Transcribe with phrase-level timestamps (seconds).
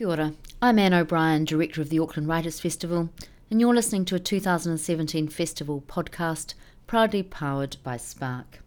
[0.00, 0.32] Kia ora.
[0.62, 3.10] I'm Anne O'Brien, Director of the Auckland Writers Festival,
[3.50, 6.54] and you're listening to a 2017 festival podcast
[6.86, 8.60] proudly powered by Spark.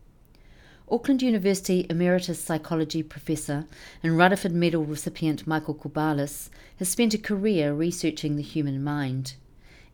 [0.92, 3.66] Auckland University Emeritus Psychology Professor
[4.04, 9.34] and Rutherford Medal recipient Michael Corballis has spent a career researching the human mind.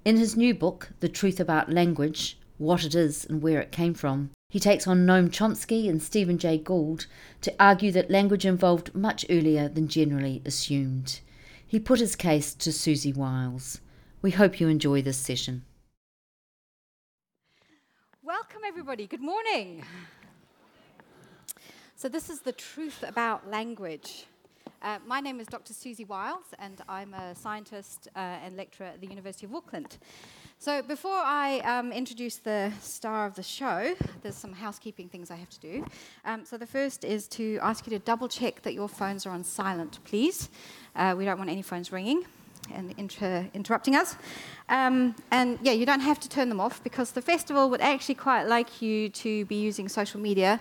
[0.03, 3.93] In his new book, The Truth About Language What It Is and Where It Came
[3.93, 7.05] From, he takes on Noam Chomsky and Stephen Jay Gould
[7.39, 11.21] to argue that language evolved much earlier than generally assumed.
[11.69, 13.79] He put his case to Siouxsie Wiles.
[14.23, 15.65] We hope you enjoy this session.
[18.23, 19.05] Welcome, everybody.
[19.05, 19.85] Good morning.
[21.95, 24.25] So, this is the truth about language.
[24.81, 25.73] Uh, my name is Dr.
[25.73, 29.99] Siouxsie Wiles, and I'm a scientist uh, and lecturer at the University of Auckland.
[30.61, 35.37] So, before I um, introduce the star of the show, there's some housekeeping things I
[35.37, 35.85] have to do.
[36.25, 39.29] Um, so, the first is to ask you to double check that your phones are
[39.29, 40.49] on silent, please.
[40.97, 42.25] Uh, we don't want any phones ringing
[42.73, 44.17] and inter- interrupting us.
[44.67, 48.15] Um, and yeah, you don't have to turn them off because the festival would actually
[48.15, 50.59] quite like you to be using social media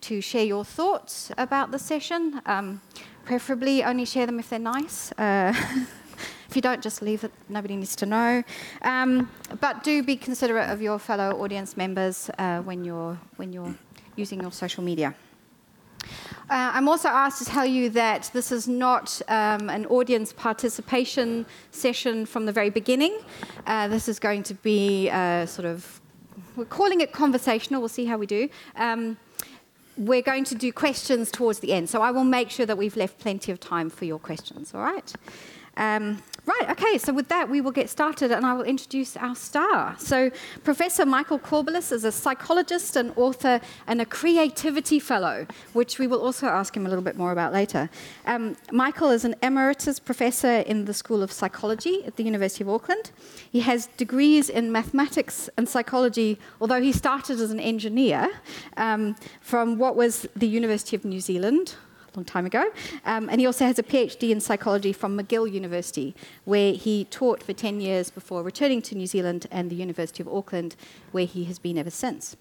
[0.00, 2.42] to share your thoughts about the session.
[2.44, 2.80] Um,
[3.24, 5.12] preferably, only share them if they're nice.
[5.12, 5.54] Uh,
[6.48, 7.32] If you don't, just leave it.
[7.48, 8.42] Nobody needs to know.
[8.82, 13.74] Um, but do be considerate of your fellow audience members uh, when you're when you're
[14.16, 15.14] using your social media.
[16.50, 21.44] Uh, I'm also asked to tell you that this is not um, an audience participation
[21.70, 23.18] session from the very beginning.
[23.66, 26.00] Uh, this is going to be uh, sort of,
[26.56, 28.48] we're calling it conversational, we'll see how we do.
[28.76, 29.18] Um,
[29.98, 32.96] we're going to do questions towards the end, so I will make sure that we've
[32.96, 35.12] left plenty of time for your questions, all right?
[35.78, 39.36] Um, right, okay, so with that, we will get started and I will introduce our
[39.36, 39.94] star.
[39.96, 40.30] So,
[40.64, 46.20] Professor Michael Corballis is a psychologist, an author, and a creativity fellow, which we will
[46.20, 47.88] also ask him a little bit more about later.
[48.26, 52.70] Um, Michael is an emeritus professor in the School of Psychology at the University of
[52.70, 53.12] Auckland.
[53.48, 58.28] He has degrees in mathematics and psychology, although he started as an engineer
[58.76, 61.76] um, from what was the University of New Zealand,
[62.18, 62.70] long time ago.
[63.04, 66.14] Um, and he also has a PhD in psychology from McGill University,
[66.44, 70.28] where he taught for 10 years before returning to New Zealand and the University of
[70.28, 70.74] Auckland,
[71.12, 72.36] where he has been ever since.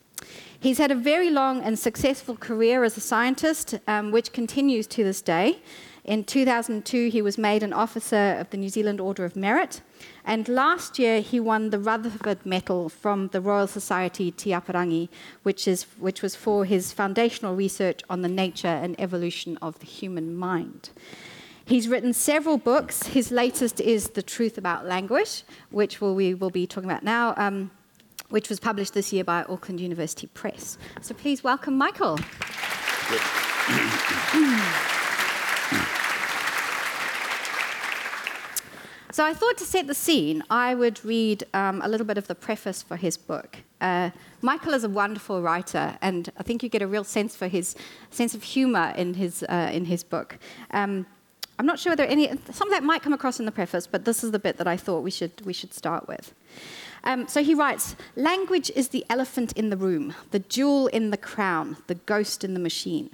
[0.59, 5.03] He's had a very long and successful career as a scientist, um, which continues to
[5.03, 5.59] this day.
[6.07, 9.81] In 2002, he was made an officer of the New Zealand Order of Merit.
[10.23, 15.09] And last year, he won the Rutherford Medal from the Royal Society Te Aparangi,
[15.43, 19.85] which, is, which was for his foundational research on the nature and evolution of the
[19.85, 20.91] human mind.
[21.65, 23.07] He's written several books.
[23.07, 27.69] His latest is The Truth About Language, which we will be talking about now, um,
[28.29, 30.77] which was published this year by Auckland University Press.
[31.01, 32.17] So please welcome Michael.
[39.17, 42.27] So I thought to set the scene, I would read um, a little bit of
[42.27, 43.57] the preface for his book.
[43.81, 44.11] Uh,
[44.43, 47.75] Michael is a wonderful writer, and I think you get a real sense for his
[48.11, 50.37] sense of humor in his uh, in his book.
[50.69, 51.07] Um,
[51.57, 54.05] I'm not sure whether any some of that might come across in the preface, but
[54.05, 56.35] this is the bit that I thought we should we should start with.
[57.03, 61.17] Um, so he writes: "Language is the elephant in the room, the jewel in the
[61.17, 63.09] crown, the ghost in the machine."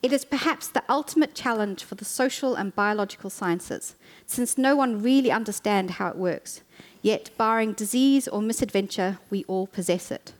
[0.00, 5.02] It is perhaps the ultimate challenge for the social and biological sciences, since no one
[5.02, 6.62] really understands how it works.
[7.02, 10.34] Yet, barring disease or misadventure, we all possess it.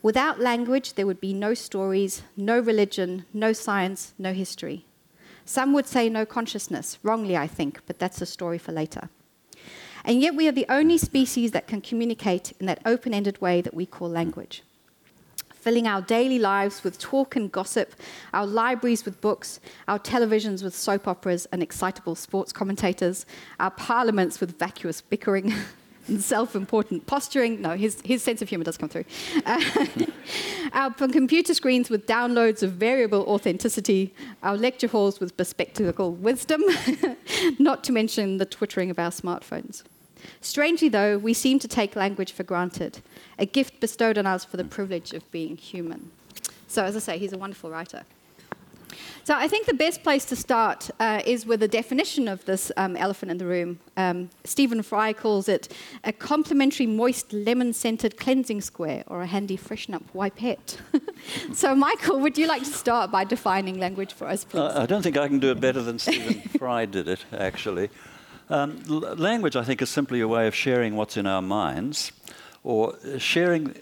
[0.00, 4.84] Without language, there would be no stories, no religion, no science, no history.
[5.44, 9.08] Some would say no consciousness, wrongly, I think, but that's a story for later.
[10.04, 13.60] And yet, we are the only species that can communicate in that open ended way
[13.60, 14.62] that we call language
[15.64, 17.94] filling our daily lives with talk and gossip,
[18.34, 23.24] our libraries with books, our televisions with soap operas and excitable sports commentators,
[23.58, 25.54] our parliaments with vacuous bickering.
[26.06, 27.62] and self-important posturing.
[27.62, 29.06] No, his, his sense of humor does come through.
[29.46, 29.86] Uh,
[30.74, 36.62] our computer screens with downloads of variable authenticity, our lecture halls with bespectacled wisdom,
[37.58, 39.82] not to mention the twittering of our smartphones.
[40.42, 43.00] Strangely, though, we seem to take language for granted,
[43.38, 46.10] a gift bestowed on us for the privilege of being human.
[46.68, 48.02] So, as I say, he's a wonderful writer.
[49.22, 52.70] So, I think the best place to start uh, is with a definition of this
[52.76, 53.78] um, elephant in the room.
[53.96, 55.72] Um, Stephen Fry calls it
[56.02, 60.78] a complimentary, moist, lemon scented cleansing square or a handy freshen up wipette.
[61.54, 64.60] so, Michael, would you like to start by defining language for us, please?
[64.60, 67.88] Uh, I don't think I can do it better than Stephen Fry did it, actually.
[68.50, 72.12] Um, language, I think, is simply a way of sharing what's in our minds
[72.64, 73.74] or sharing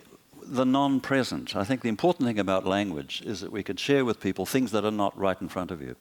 [0.44, 1.56] the non present.
[1.56, 4.73] I think the important thing about language is that we can share with people things
[4.73, 5.96] that are not right in front of you.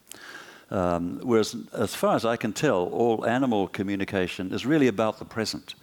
[0.71, 5.25] Um, whereas, as far as I can tell, all animal communication is really about the
[5.25, 5.75] present.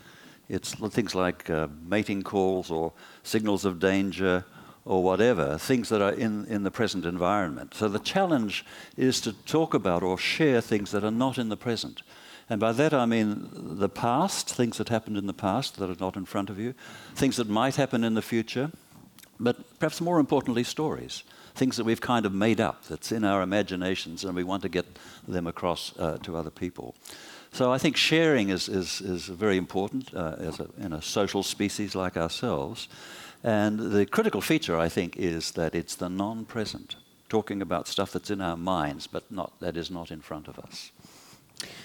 [0.49, 2.93] It's things like uh, mating calls or
[3.23, 4.45] signals of danger
[4.87, 7.75] or whatever, things that are in, in the present environment.
[7.75, 8.65] So the challenge
[8.97, 12.01] is to talk about or share things that are not in the present.
[12.51, 15.97] And by that I mean the past, things that happened in the past that are
[16.01, 16.75] not in front of you,
[17.15, 18.71] things that might happen in the future,
[19.41, 21.23] but perhaps more importantly, stories.
[21.55, 24.69] Things that we've kind of made up, that's in our imaginations, and we want to
[24.69, 24.87] get
[25.27, 26.95] them across uh, to other people.
[27.53, 31.43] So I think sharing is, is, is very important uh, as a, in a social
[31.43, 32.89] species like ourselves.
[33.43, 36.97] And the critical feature, I think, is that it's the non present,
[37.29, 40.59] talking about stuff that's in our minds, but not, that is not in front of
[40.59, 40.91] us.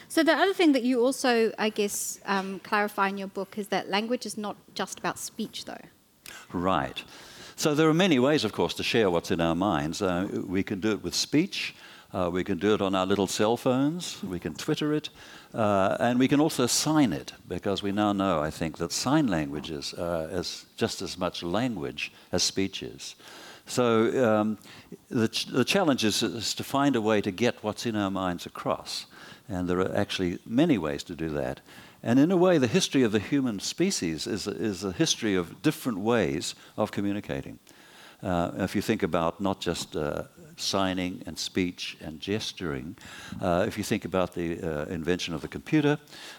[0.08, 3.68] So, the other thing that you also, I guess, um, clarify in your book is
[3.70, 5.86] that language is not just about speech, though.
[6.52, 7.04] Right.
[7.56, 10.02] So, there are many ways, of course, to share what's in our minds.
[10.02, 11.75] Uh, we can do it with speech,
[12.14, 15.10] uh, we can do it on our little cell phones, we can Twitter it,
[15.56, 19.28] uh, and we can also sign it, because we now know, I think, that sign
[19.28, 20.44] language is uh,
[20.78, 23.16] just as much language as speech is.
[23.66, 24.58] So um,
[25.10, 28.12] the, ch- the challenge is, is, to find a way to get what's in our
[28.12, 29.06] minds across.
[29.50, 31.60] And there are actually many ways to do that.
[32.01, 35.62] And in a way, the history of the human species is, is a history of
[35.62, 37.60] different ways of communicating.
[38.22, 40.24] Uh, if you think about not just uh,
[40.56, 42.95] signing and speech and gesturing,
[43.42, 45.98] uh, if you think about the uh, invention of the computer,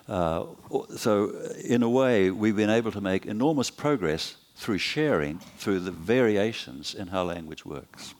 [0.08, 0.44] uh,
[0.96, 1.30] so
[1.64, 6.94] in a way, we've been able to make enormous progress through sharing, through the variations
[6.94, 8.14] in how language works.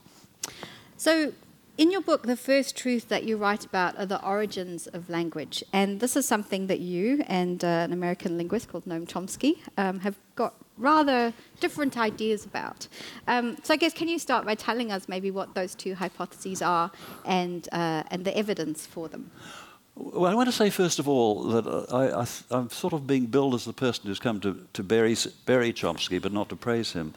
[0.97, 1.31] So,
[1.77, 5.63] in your book, the first truth that you write about are the origins of language.
[5.73, 9.99] And this is something that you and uh, an American linguist called Noam Chomsky um,
[9.99, 12.87] have got rather different ideas about.
[13.27, 16.61] Um, so, I guess, can you start by telling us maybe what those two hypotheses
[16.61, 16.91] are
[17.25, 19.31] and, uh, and the evidence for them?
[19.95, 21.65] Well, I want to say first of all that
[22.51, 25.71] I, am sort of being billed as the person who's come to, to bury, bury
[25.71, 27.13] Chomsky, but not to praise him.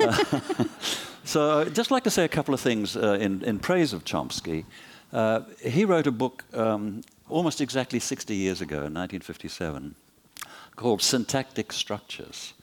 [1.24, 4.04] so I'd just like to say a couple of things uh, in, in praise of
[4.04, 4.64] Chomsky.
[5.12, 9.94] Uh, he wrote a book um, almost exactly 60 years ago, in 1957,
[10.76, 12.54] called Syntactic Structures.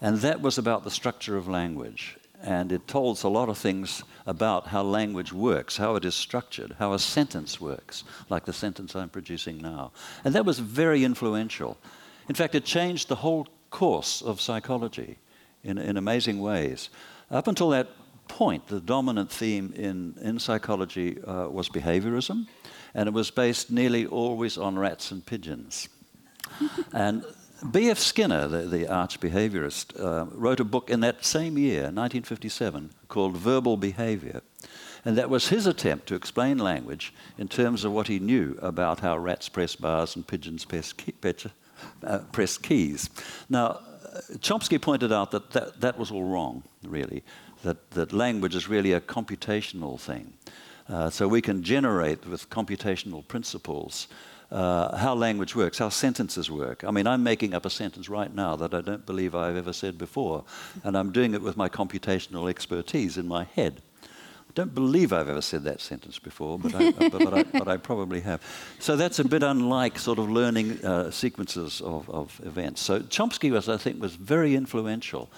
[0.00, 2.16] And that was about the structure of language.
[2.42, 6.14] And it told us a lot of things about how language works, how it is
[6.14, 9.92] structured, how a sentence works, like the sentence I'm producing now.
[10.24, 11.76] And that was very influential.
[12.30, 15.18] In fact, it changed the whole course of psychology
[15.62, 16.90] in, in amazing ways.
[17.30, 17.88] Up until that
[18.28, 22.46] point, the dominant theme in, in psychology uh, was behaviorism,
[22.94, 25.88] and it was based nearly always on rats and pigeons.
[26.92, 27.24] and
[27.70, 27.98] B.F.
[27.98, 33.36] Skinner, the, the arch behaviorist, uh, wrote a book in that same year, 1957, called
[33.36, 34.40] Verbal Behavior.
[35.04, 39.00] And that was his attempt to explain language in terms of what he knew about
[39.00, 41.14] how rats press bars and pigeons press, key,
[42.02, 43.10] uh, press keys.
[43.48, 43.80] Now,
[44.38, 47.22] Chomsky pointed out that, that that was all wrong, really,
[47.62, 50.32] that, that language is really a computational thing.
[50.88, 54.08] Uh, so we can generate with computational principles
[54.50, 56.82] uh, how language works, how sentences work.
[56.84, 59.72] I mean, I'm making up a sentence right now that I don't believe I've ever
[59.72, 60.44] said before,
[60.82, 63.82] and I'm doing it with my computational expertise in my head.
[64.50, 67.68] I don't believe I've ever said that sentence before, but I, but, but, I, but
[67.68, 68.42] I, probably have.
[68.78, 72.82] So that's a bit unlike sort of learning uh, sequences of, of events.
[72.82, 75.30] So Chomsky was, I think, was very influential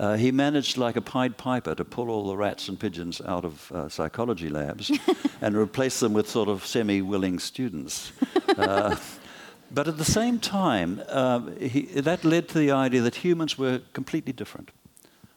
[0.00, 3.44] uh, he managed, like a Pied Piper, to pull all the rats and pigeons out
[3.44, 4.90] of uh, psychology labs
[5.42, 8.12] and replace them with sort of semi willing students.
[8.48, 8.96] Uh,
[9.70, 13.82] but at the same time, uh, he, that led to the idea that humans were
[13.92, 14.70] completely different,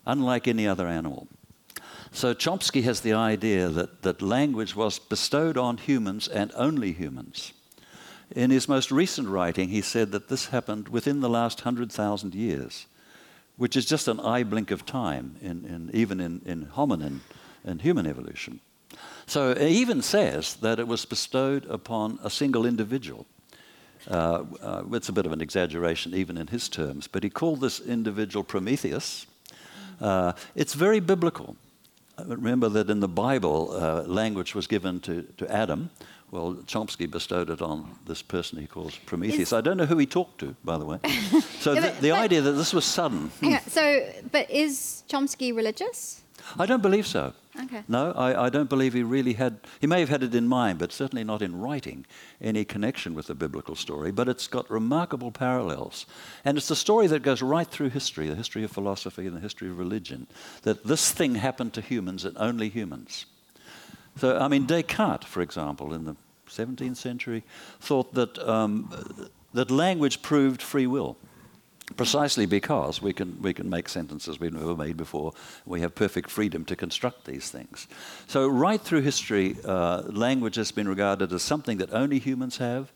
[0.05, 1.27] unlike any other animal.
[2.13, 7.53] So Chomsky has the idea that, that language was bestowed on humans and only humans.
[8.35, 12.85] In his most recent writing, he said that this happened within the last 100,000 years
[13.57, 17.19] which is just an eye blink of time, in, in, even in, in hominin
[17.63, 18.59] and human evolution.
[19.25, 23.25] So he even says that it was bestowed upon a single individual.
[24.09, 27.61] Uh, uh, it's a bit of an exaggeration, even in his terms, but he called
[27.61, 29.25] this individual Prometheus.
[30.01, 31.55] Uh, it's very biblical.
[32.27, 35.89] Remember that in the Bible, uh, language was given to, to Adam,
[36.31, 39.39] well, Chomsky bestowed it on this person he calls Prometheus.
[39.39, 40.99] Is I don't know who he talked to, by the way.
[41.63, 43.31] So yeah, the, the idea that this was sudden.
[43.69, 46.21] So, but is Chomsky religious?
[46.59, 47.31] I don't believe so.
[47.61, 47.83] Okay.
[47.87, 50.79] No, I, I, don't believe he really had, he may have had it in mind,
[50.79, 52.05] but certainly not in writing,
[52.41, 54.11] any connection with the biblical story.
[54.11, 56.07] But it's got remarkable parallels.
[56.43, 59.41] And it's a story that goes right through history, the history of philosophy and the
[59.41, 60.25] history of religion,
[60.63, 63.27] that this thing happened to humans and only humans.
[64.17, 66.15] So, I mean, Descartes, for example, in the
[66.49, 67.43] 17th century,
[67.79, 68.89] thought that, um,
[69.53, 71.17] that language proved free will.
[71.97, 75.33] Precisely because we can, we can make sentences we've never made before.
[75.65, 77.87] We have perfect freedom to construct these things.
[78.27, 82.91] So, right through history, uh, language has been regarded as something that only humans have,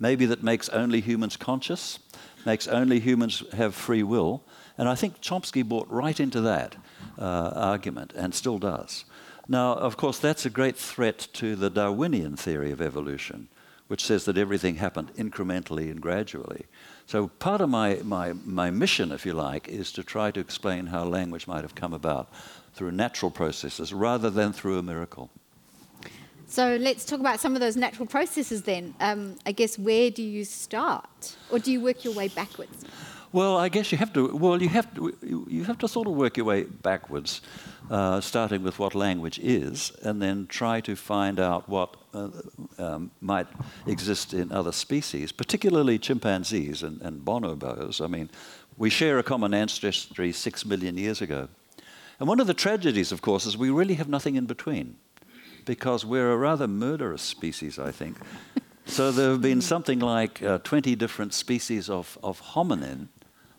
[0.00, 2.00] maybe that makes only humans conscious,
[2.44, 4.42] makes only humans have free will.
[4.76, 6.74] And I think Chomsky bought right into that
[7.18, 9.04] uh, argument and still does.
[9.48, 13.48] Now, of course, that's a great threat to the Darwinian theory of evolution,
[13.92, 16.64] which says that everything happened incrementally and gradually.
[17.04, 20.86] So, part of my, my, my mission, if you like, is to try to explain
[20.86, 22.32] how language might have come about
[22.72, 25.28] through natural processes rather than through a miracle.
[26.46, 28.94] So let's talk about some of those natural processes then.
[28.98, 32.86] Um, I guess where do you start, or do you work your way backwards?
[33.30, 34.34] Well, I guess you have to.
[34.34, 35.14] Well, you have to.
[35.50, 37.42] You have to sort of work your way backwards,
[37.90, 42.28] uh, starting with what language is, and then try to find out what uh,
[42.78, 43.46] um, might
[43.86, 48.00] exist in other species, particularly chimpanzees and, and bonobos.
[48.02, 48.30] I mean,
[48.76, 51.48] we share a common ancestry six million years ago,
[52.18, 54.96] and one of the tragedies, of course, is we really have nothing in between
[55.64, 58.16] because we're a rather murderous species, I think.
[58.86, 63.08] so there have been something like uh, 20 different species of, of hominin.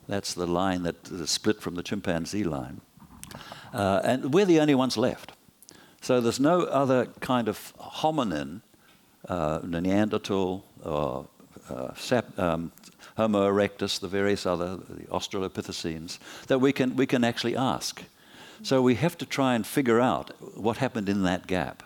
[0.07, 2.81] That's the line that split from the chimpanzee line.
[3.73, 5.33] Uh, and we're the only ones left.
[6.03, 8.59] So there's no other kind of hominin,
[9.29, 11.27] uh, Neanderthal or
[11.69, 12.73] uh, sap, um,
[13.15, 16.17] Homo erectus, the various other, the Australopithecines,
[16.47, 18.03] that we can, we can actually ask.
[18.63, 21.83] So we have to try and figure out what happened in that gap.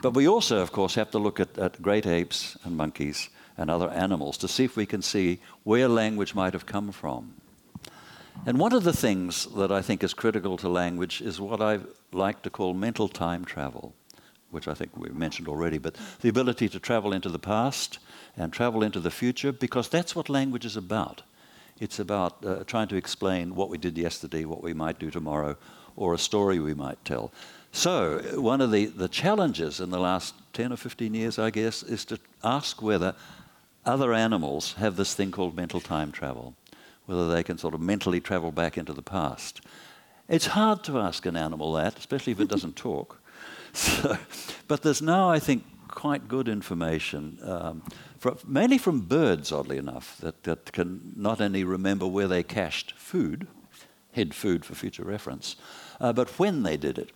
[0.00, 3.28] But we also, of course, have to look at, at great apes and monkeys
[3.58, 7.34] and other animals to see if we can see where language might have come from.
[8.46, 11.80] And one of the things that I think is critical to language is what I
[12.14, 13.94] like to call mental time travel,
[14.50, 17.98] which I think we've mentioned already, but the ability to travel into the past
[18.36, 21.22] and travel into the future, because that's what language is about.
[21.80, 25.56] It's about uh, trying to explain what we did yesterday, what we might do tomorrow,
[25.96, 27.32] or a story we might tell.
[27.72, 31.82] So, one of the, the challenges in the last 10 or 15 years, I guess,
[31.82, 33.14] is to ask whether
[33.84, 36.54] other animals have this thing called mental time travel,
[37.06, 39.62] whether they can sort of mentally travel back into the past.
[40.32, 43.18] It's hard to ask an animal that, especially if it doesn't talk.
[43.74, 44.18] So,
[44.68, 47.82] but there's now, I think, quite good information, um,
[48.18, 52.92] from, mainly from birds, oddly enough, that, that can not only remember where they cached
[52.92, 53.46] food,
[54.10, 55.56] hid food for future reference,
[56.02, 57.12] uh, but when they did it.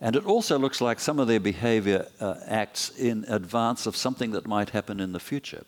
[0.00, 4.30] And it also looks like some of their behavior uh, acts in advance of something
[4.30, 5.64] that might happen in the future.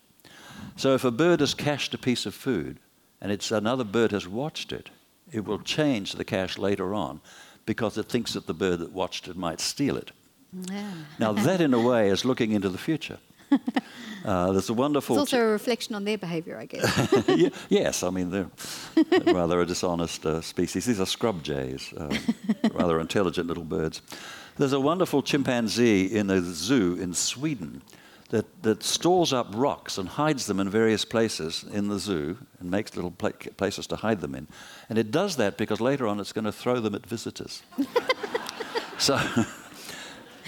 [0.77, 2.79] So if a bird has cached a piece of food
[3.21, 4.89] and it's another bird has watched it,
[5.35, 7.21] it will change the cache later on
[7.67, 10.13] because it thinks that the bird that watched it might steal it.
[10.71, 10.93] Yeah.
[11.19, 13.19] now, that in a way is looking into the future.
[14.25, 15.17] Uh, there's a wonderful.
[15.17, 17.13] It's also a reflection on their behaviour, I guess.
[17.29, 18.51] yeah, yes, I mean they're
[19.27, 20.87] rather a dishonest uh, species.
[20.87, 22.09] These are scrub jays, uh,
[22.73, 24.01] rather intelligent little birds.
[24.57, 27.83] There's a wonderful chimpanzee in a zoo in Sweden
[28.31, 32.71] that, that stores up rocks and hides them in various places in the zoo and
[32.71, 34.49] makes little pla- places to hide them in.
[34.89, 37.63] And it does that because later on it's going to throw them at visitors.
[38.99, 39.19] so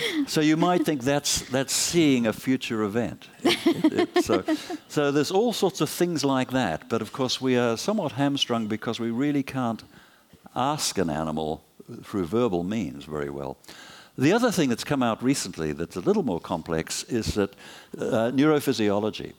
[0.26, 3.28] so you might think that's, that's seeing a future event.
[3.42, 4.44] It, it, so,
[4.88, 6.88] so there's all sorts of things like that.
[6.88, 9.82] But of course, we are somewhat hamstrung because we really can't
[10.54, 11.64] ask an animal
[12.02, 13.58] through verbal means very well.
[14.18, 17.54] The other thing that's come out recently that's a little more complex is that
[17.98, 19.34] uh, neurophysiology.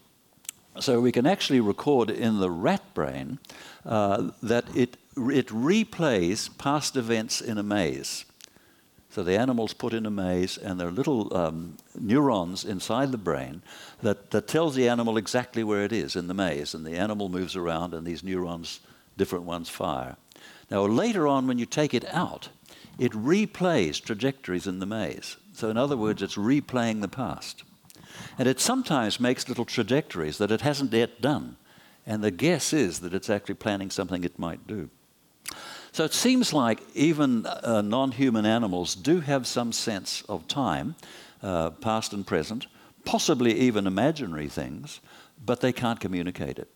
[0.79, 3.39] So we can actually record in the rat brain
[3.83, 8.25] uh, that it, it replays past events in a maze.
[9.09, 13.17] So the animal's put in a maze, and there are little um, neurons inside the
[13.17, 13.63] brain
[14.03, 16.75] that, that tells the animal exactly where it is in the maze.
[16.75, 18.79] And the animal moves around, and these neurons,
[19.17, 20.17] different ones, fire.
[20.69, 22.49] Now, later on, when you take it out,
[22.99, 25.37] it replays trajectories in the maze.
[25.53, 27.63] So, in other words, it's replaying the past.
[28.37, 31.57] And it sometimes makes little trajectories that it hasn't yet done.
[32.05, 34.89] And the guess is that it's actually planning something it might do.
[35.91, 40.95] So it seems like even uh, non human animals do have some sense of time,
[41.41, 42.67] uh, past and present,
[43.03, 44.99] possibly even imaginary things,
[45.43, 46.69] but they can't communicate it.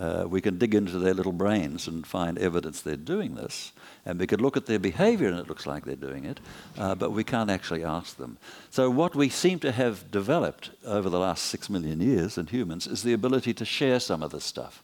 [0.00, 3.72] Uh, we can dig into their little brains and find evidence they're doing this,
[4.06, 6.40] and we could look at their behavior and it looks like they're doing it,
[6.78, 8.38] uh, but we can't actually ask them.
[8.70, 12.86] So, what we seem to have developed over the last six million years in humans
[12.86, 14.82] is the ability to share some of this stuff.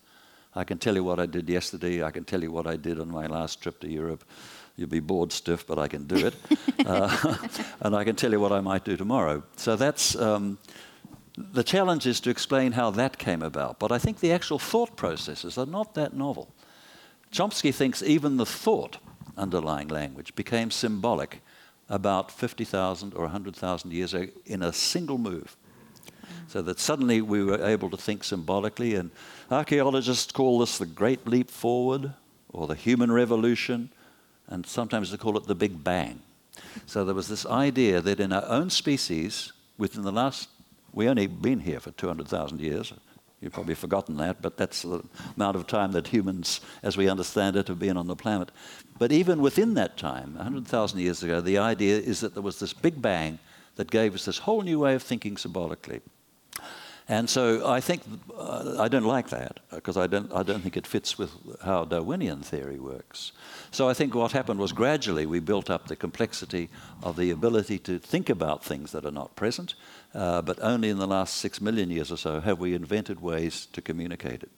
[0.54, 2.02] I can tell you what I did yesterday.
[2.02, 4.22] I can tell you what I did on my last trip to Europe.
[4.76, 6.34] You'll be bored stiff, but I can do it.
[6.86, 7.36] uh,
[7.80, 9.42] and I can tell you what I might do tomorrow.
[9.56, 10.58] So that's, um,
[11.36, 13.78] the challenge is to explain how that came about.
[13.78, 16.54] But I think the actual thought processes are not that novel.
[17.32, 18.98] Chomsky thinks even the thought
[19.36, 21.42] underlying language became symbolic
[21.88, 25.56] about 50,000 or 100,000 years ago in a single move.
[26.48, 29.10] So that suddenly we were able to think symbolically, and
[29.50, 32.14] archaeologists call this the Great Leap Forward
[32.48, 33.90] or the Human Revolution,
[34.46, 36.22] and sometimes they call it the Big Bang.
[36.86, 40.48] So there was this idea that in our own species, within the last,
[40.96, 42.92] we only been here for 200,000 years.
[43.40, 45.04] You've probably forgotten that, but that's the
[45.36, 48.50] amount of time that humans, as we understand it, have been on the planet.
[48.98, 52.72] But even within that time, 100,000 years ago, the idea is that there was this
[52.72, 53.38] big bang
[53.76, 56.00] that gave us this whole new way of thinking symbolically.
[57.08, 58.02] And so I think
[58.36, 61.30] uh, I don't like that because I don't, I don't think it fits with
[61.62, 63.30] how Darwinian theory works.
[63.70, 66.68] So I think what happened was gradually we built up the complexity
[67.04, 69.74] of the ability to think about things that are not present,
[70.14, 73.66] uh, but only in the last six million years or so have we invented ways
[73.72, 74.50] to communicate it.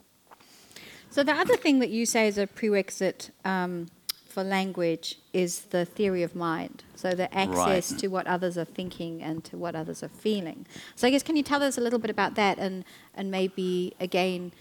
[1.10, 3.86] So the other thing that you say is a prerequisite um,
[4.28, 6.84] for language is the theory of mind.
[6.94, 8.00] So the access Right.
[8.00, 10.66] to what others are thinking and to what others are feeling.
[10.96, 13.94] So I guess can you tell us a little bit about that and and maybe
[13.98, 14.52] again,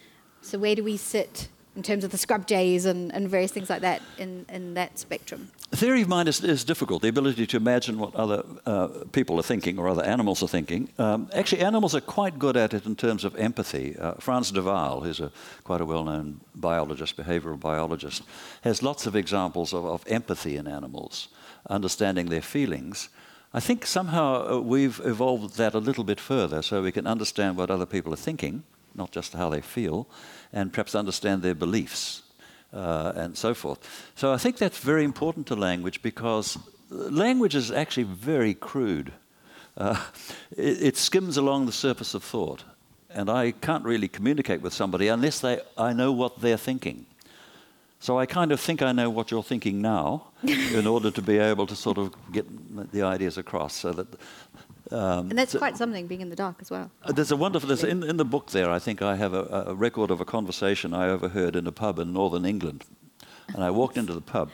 [0.42, 3.70] so where do we sit in terms of the scrub jays and, and various things
[3.70, 5.50] like that in, in that spectrum?
[5.72, 7.04] Theory of mind is, is difficult.
[7.04, 10.90] The ability to imagine what other uh, people are thinking or other animals are thinking.
[10.98, 13.96] Um, actually, animals are quite good at it in terms of empathy.
[13.98, 15.32] Uh, Frans de Waal, who's a,
[15.64, 18.24] quite a well-known biologist, behavioral biologist,
[18.62, 21.28] has lots of examples of, of empathy in animals,
[21.70, 23.10] understanding their feelings.
[23.54, 27.56] I think somehow uh, we've evolved that a little bit further so we can understand
[27.56, 28.64] what other people are thinking,
[28.98, 30.08] not just how they feel,
[30.52, 32.24] and perhaps understand their beliefs
[32.74, 34.12] uh, and so forth.
[34.16, 36.58] So I think that's very important to language because
[36.90, 39.12] language is actually very crude.
[39.78, 40.04] Uh,
[40.56, 42.64] it, it skims along the surface of thought,
[43.10, 47.06] and I can't really communicate with somebody unless they, I know what they're thinking.
[48.00, 51.40] So I kind of think I know what you're thinking now in order to be
[51.40, 52.46] able to sort of get
[52.92, 54.08] the ideas across so that
[54.92, 56.90] and that's quite something being in the dark as well.
[57.04, 59.66] uh, There's a wonderful, there's, in, in the book there, I think I have a,
[59.68, 62.86] a record of a conversation I overheard in a pub in northern England.
[63.54, 64.50] And I walked into the pub,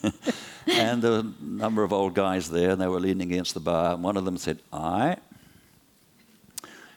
[0.66, 3.60] and there were a number of old guys there, and they were leaning against the
[3.60, 5.16] bar, and one of them said, I.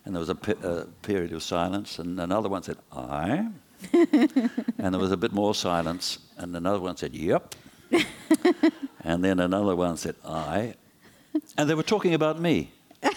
[0.05, 3.49] And there was a, pe- a period of silence, and another one said, I.
[3.93, 7.53] and there was a bit more silence, and another one said, Yep.
[9.03, 10.75] and then another one said, I.
[11.57, 12.71] And they were talking about me.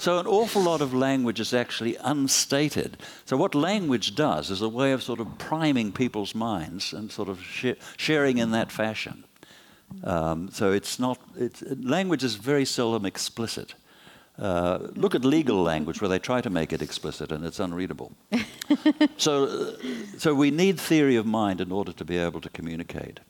[0.00, 2.96] So an awful lot of language is actually unstated.
[3.26, 7.28] So what language does is a way of sort of priming people's minds and sort
[7.28, 9.24] of sh- sharing in that fashion.
[10.02, 11.18] Um, so it's not.
[11.36, 13.74] It's, language is very seldom explicit.
[14.38, 18.12] Uh, look at legal language where they try to make it explicit and it's unreadable.
[19.18, 19.72] so, uh,
[20.16, 23.20] so we need theory of mind in order to be able to communicate.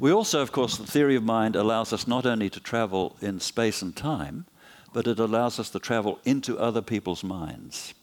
[0.00, 3.40] We also, of course, the theory of mind allows us not only to travel in
[3.40, 4.46] space and time,
[4.92, 7.94] but it allows us to travel into other people's minds.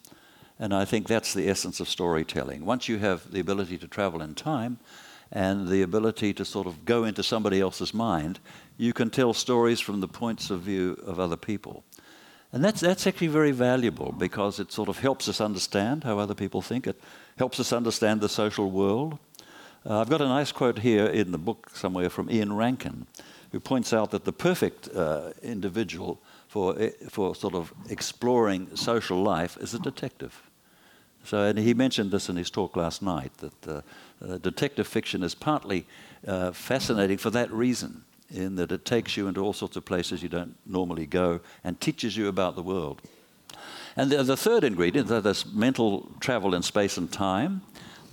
[0.60, 2.66] And I think that's the essence of storytelling.
[2.66, 4.78] Once you have the ability to travel in time
[5.32, 8.40] and the ability to sort of go into somebody else's mind,
[8.78, 11.84] you can tell stories from the points of view of other people.
[12.52, 16.36] And that's, that's actually very valuable because it sort of helps us understand how other
[16.36, 16.88] people think.
[16.88, 17.02] It
[17.38, 19.18] helps us understand the social world.
[19.88, 23.06] Uh, I've got a nice quote here in the book somewhere from Ian Rankin,
[23.52, 29.22] who points out that the perfect uh, individual for, eh, for sort of exploring social
[29.22, 30.42] life is a detective.
[31.24, 33.82] So, and he mentioned this in his talk last night that uh,
[34.28, 35.86] uh, detective fiction is partly
[36.28, 40.24] uh, fascinating for that reason, in that it takes you into all sorts of places
[40.24, 43.04] you don't normally go and teaches you about the world.
[43.96, 47.62] And the, the third ingredient, that there's mental travel in space and time,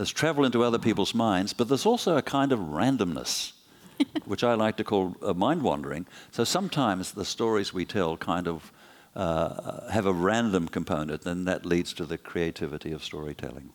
[0.02, 3.52] there's travel into other people's minds, but there's also a kind of randomness,
[4.24, 6.06] which I like to call uh, mind wandering.
[6.32, 8.72] So sometimes the stories we tell kind of
[9.14, 13.70] uh, have a random component, and that leads to the creativity of storytelling.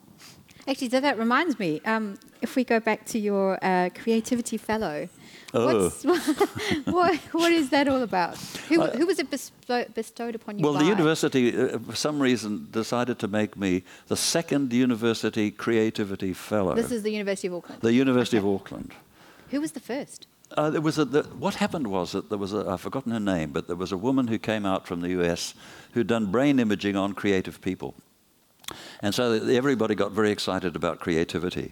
[0.68, 1.80] Actually, so that reminds me.
[1.86, 5.08] Um, if we go back to your uh, creativity fellow,
[5.54, 5.90] Oh.
[6.86, 8.38] what, what is that all about?
[8.70, 10.80] Who, Uh, who was it bestow, bestowed upon you Well, by?
[10.84, 16.76] the university, uh, for some reason, decided to make me the second university creativity fellow.
[16.76, 17.82] This is the University of Auckland.
[17.82, 18.92] the University of Auckland.
[19.52, 20.28] Who was the first?
[20.58, 23.20] Uh, there was a, the, what happened was that there was a, I've forgotten her
[23.20, 25.54] name, but there was a woman who came out from the US
[25.94, 27.94] who'd done brain imaging on creative people.
[29.02, 31.72] And so everybody got very excited about creativity.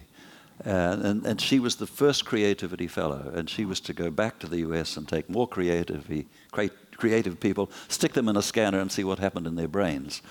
[0.64, 4.38] Uh, and, and she was the first creativity fellow, and she was to go back
[4.38, 8.80] to the US and take more creativity, crea- creative people, stick them in a scanner
[8.80, 10.22] and see what happened in their brains.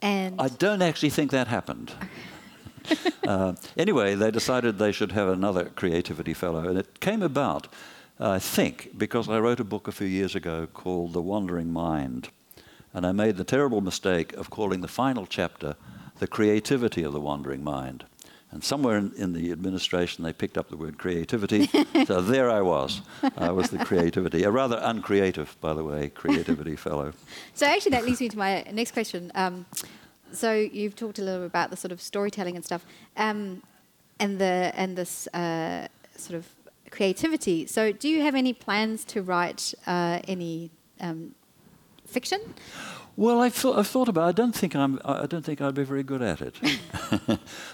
[0.00, 1.92] And I don't actually think that happened.
[3.26, 7.68] uh, anyway, they decided they should have another creativity fellow, and it came about,
[8.18, 12.30] I think, because I wrote a book a few years ago called The Wandering Mind.
[12.94, 15.76] And I made the terrible mistake of calling the final chapter
[16.20, 18.04] The Creativity of the Wandering Mind.
[18.50, 21.66] And somewhere in, in, the administration, they picked up the word creativity.
[22.06, 23.02] so there I was.
[23.36, 27.12] I was the creativity, a rather uncreative, by the way, creativity fellow.
[27.52, 29.30] So actually, that leads me to my next question.
[29.34, 29.66] Um,
[30.32, 33.62] so you've talked a little bit about the sort of storytelling and stuff, um,
[34.18, 36.46] and the and this uh, sort of
[36.90, 37.66] creativity.
[37.66, 41.34] So do you have any plans to write uh, any um,
[42.06, 42.40] fiction?
[43.18, 44.26] Well, I've thought, I've thought about.
[44.26, 44.28] It.
[44.28, 45.00] I don't think I'm.
[45.04, 46.54] I don't think I'd be very good at it.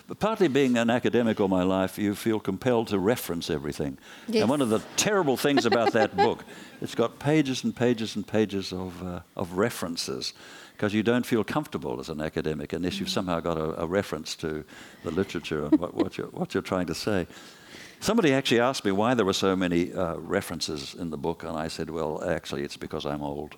[0.09, 3.99] but partly being an academic all my life, you feel compelled to reference everything.
[4.27, 4.41] Yes.
[4.41, 6.45] And one of the terrible things about that book,
[6.81, 10.33] it's got pages and pages and pages of uh, of references,
[10.73, 13.13] because you don't feel comfortable as an academic unless you've mm.
[13.13, 14.65] somehow got a, a reference to
[15.03, 17.27] the literature and what, what you're what you're trying to say.
[18.01, 21.55] Somebody actually asked me why there were so many uh, references in the book, and
[21.55, 23.57] I said, well, actually, it's because I'm old.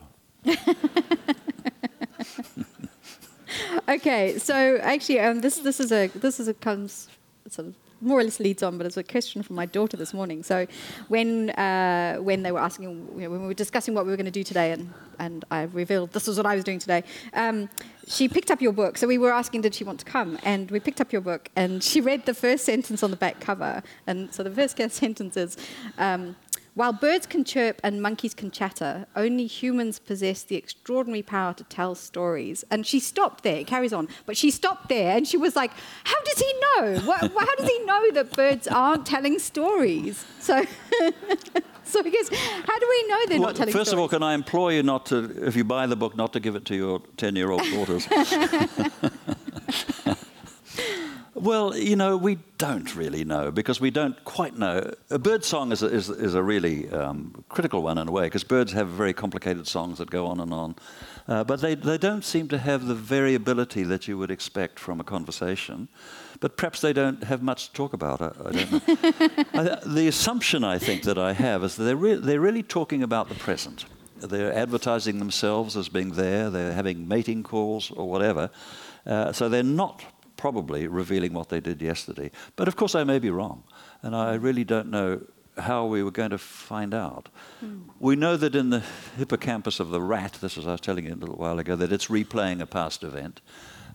[3.88, 7.08] Okay, so actually, um, this this is a this is a comes
[7.48, 10.12] sort of more or less leads on, but it's a question from my daughter this
[10.12, 10.42] morning.
[10.42, 10.66] So,
[11.08, 14.16] when uh, when they were asking, you know, when we were discussing what we were
[14.16, 17.04] going to do today, and and I revealed this was what I was doing today.
[17.32, 17.68] Um,
[18.06, 18.98] she picked up your book.
[18.98, 20.38] So we were asking, did she want to come?
[20.44, 23.40] And we picked up your book, and she read the first sentence on the back
[23.40, 23.82] cover.
[24.06, 25.56] And so the first sentence is.
[25.98, 26.36] Um,
[26.76, 31.64] while birds can chirp and monkeys can chatter, only humans possess the extraordinary power to
[31.64, 32.66] tell stories.
[32.70, 35.70] And she stopped there, it carries on, but she stopped there and she was like,
[36.04, 36.98] How does he know?
[37.00, 40.26] how does he know that birds aren't telling stories?
[40.38, 40.62] So.
[41.84, 43.92] so I guess, how do we know they're well, not telling First stories?
[43.94, 46.40] of all, can I implore you not to, if you buy the book, not to
[46.40, 48.06] give it to your 10 year old daughters?
[51.46, 54.92] Well, you know, we don't really know because we don't quite know.
[55.10, 58.24] A bird song is a, is, is a really um, critical one in a way
[58.24, 60.74] because birds have very complicated songs that go on and on.
[61.28, 64.98] Uh, but they, they don't seem to have the variability that you would expect from
[64.98, 65.86] a conversation.
[66.40, 68.20] But perhaps they don't have much to talk about.
[68.20, 69.44] I, I don't know.
[69.54, 73.04] I, the assumption I think that I have is that they're, re- they're really talking
[73.04, 73.84] about the present.
[74.16, 78.50] They're advertising themselves as being there, they're having mating calls or whatever.
[79.06, 80.02] Uh, so they're not
[80.36, 82.30] probably revealing what they did yesterday.
[82.56, 83.64] But of course, I may be wrong,
[84.02, 85.20] and I really don't know
[85.58, 87.28] how we were going to find out.
[87.64, 87.84] Mm.
[87.98, 88.82] We know that in the
[89.16, 91.92] hippocampus of the rat, this is I was telling you a little while ago, that
[91.92, 93.40] it's replaying a past event.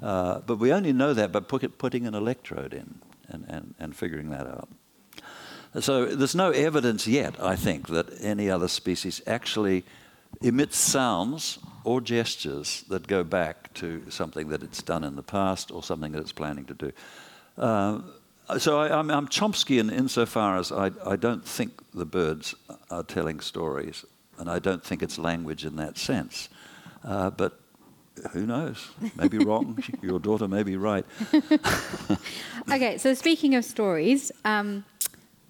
[0.01, 3.95] Uh, but we only know that by put, putting an electrode in and, and, and
[3.95, 4.69] figuring that out.
[5.79, 9.85] So there's no evidence yet, I think, that any other species actually
[10.41, 15.71] emits sounds or gestures that go back to something that it's done in the past
[15.71, 16.91] or something that it's planning to do.
[17.57, 17.99] Uh,
[18.57, 22.53] so I, am Chomskyan insofar as I, I, don't think the birds
[22.89, 24.03] are telling stories,
[24.37, 26.49] and I don't think it's language in that sense.
[27.03, 27.59] Uh, but
[28.31, 28.89] who knows?
[29.15, 29.81] Maybe wrong.
[30.01, 31.05] Your daughter may be right.
[32.71, 34.83] okay, so speaking of stories, um,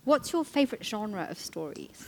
[0.06, 2.08] what's your favorite genre of stories?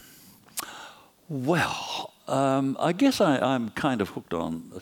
[1.29, 4.81] Well, um, I guess I, am kind of hooked on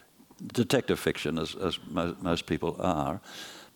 [0.54, 3.22] detective fiction, as, as mo- most people are.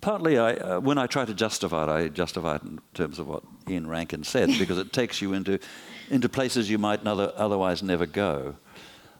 [0.01, 3.28] Partly, I, uh, when I try to justify it, I justify it in terms of
[3.28, 5.60] what Ian Rankin said, because it takes you into,
[6.10, 8.56] into places you might other, otherwise never go.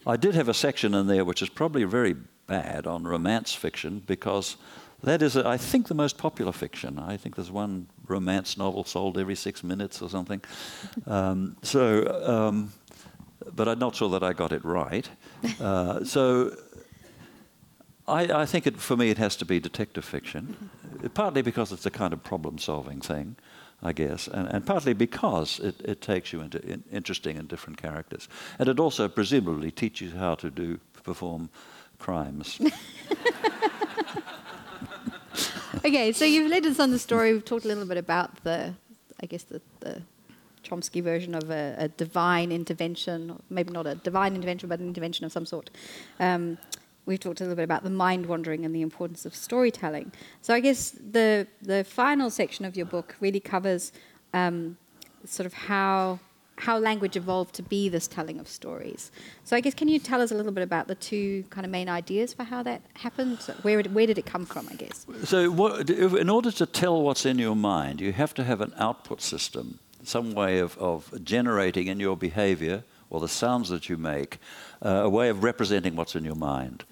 [0.06, 4.04] I did have a section in there which is probably very bad on romance fiction,
[4.06, 4.58] because
[5.04, 7.00] that is, I think, the most popular fiction.
[7.00, 10.42] I think there's one romance novel sold every six minutes or something.
[11.08, 12.22] Um, so.
[12.26, 12.72] Um,
[13.54, 15.10] but I'm not sure that I got it right.
[15.60, 16.56] Uh, so
[18.08, 20.70] I, I, think it, for me it has to be detective fiction,
[21.14, 23.36] partly because it's a kind of problem solving thing,
[23.82, 27.82] I guess, and, and partly because it, it, takes you into in, interesting and different
[27.82, 28.28] characters.
[28.60, 31.50] And it also presumably teaches you how to do perform
[31.98, 32.60] crimes.
[35.86, 37.34] okay, so you've led us on the story.
[37.34, 38.74] We've talked a little bit about the,
[39.22, 40.02] I guess, the, the
[40.66, 45.26] Chomsky version of a, a, divine intervention, maybe not a divine intervention, but an intervention
[45.26, 45.70] of some sort.
[46.20, 46.58] Um,
[47.06, 50.12] we've talked a little bit about the mind wandering and the importance of storytelling.
[50.42, 53.92] So I guess the the final section of your book really covers
[54.34, 54.78] um,
[55.26, 56.20] sort of how
[56.58, 59.12] how language evolved to be this telling of stories.
[59.44, 61.72] So I guess can you tell us a little bit about the two kind of
[61.72, 63.40] main ideas for how that happened?
[63.62, 64.68] Where where did it come from?
[64.70, 65.06] I guess.
[65.26, 68.74] So what, in order to tell what's in your mind, you have to have an
[68.78, 73.98] output system some way of, of generating in your behavior or the sounds that you
[73.98, 74.40] make,
[74.84, 76.84] uh, a way of representing what's in your mind.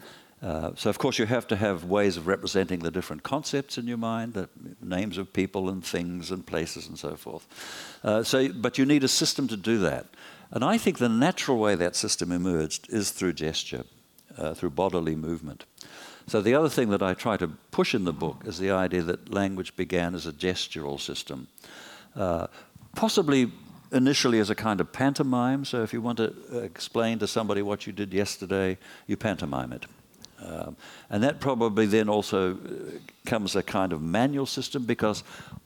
[0.43, 3.88] Uh, so, of course, you have to have ways of representing the different concepts in
[3.88, 4.49] your mind, the
[4.82, 7.47] names of people and things and places and so forth.
[8.04, 10.06] Uh, so, but you need a system to do that.
[10.52, 13.86] And I think the natural way that system emerged is through gesture,
[14.38, 15.63] uh, through bodily movement.
[16.28, 19.02] So, the other thing that I try to push in the book is the idea
[19.04, 21.47] that language began as a gestural system,
[22.17, 22.47] uh,
[22.96, 23.52] possibly
[23.92, 25.66] initially as a kind of pantomime.
[25.66, 28.78] So, if you want to uh, explain to somebody what you did yesterday,
[29.08, 29.86] you pantomime it.
[30.40, 30.76] Um,
[31.10, 32.58] and that probably then also uh,
[33.26, 35.24] comes a kind of manual system because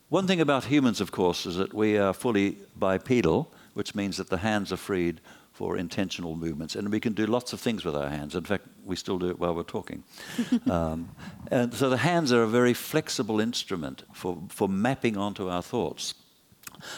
[0.10, 4.30] one thing about humans, of course, is that we are fully bipedal, which means that
[4.30, 5.20] the hands are freed
[5.52, 6.76] for intentional movements.
[6.76, 8.36] And we can do lots of things with our hands.
[8.36, 10.04] In fact, we still do it while we're talking.
[10.70, 11.10] um,
[11.50, 16.14] and so the hands are a very flexible instrument for, for mapping onto our thoughts.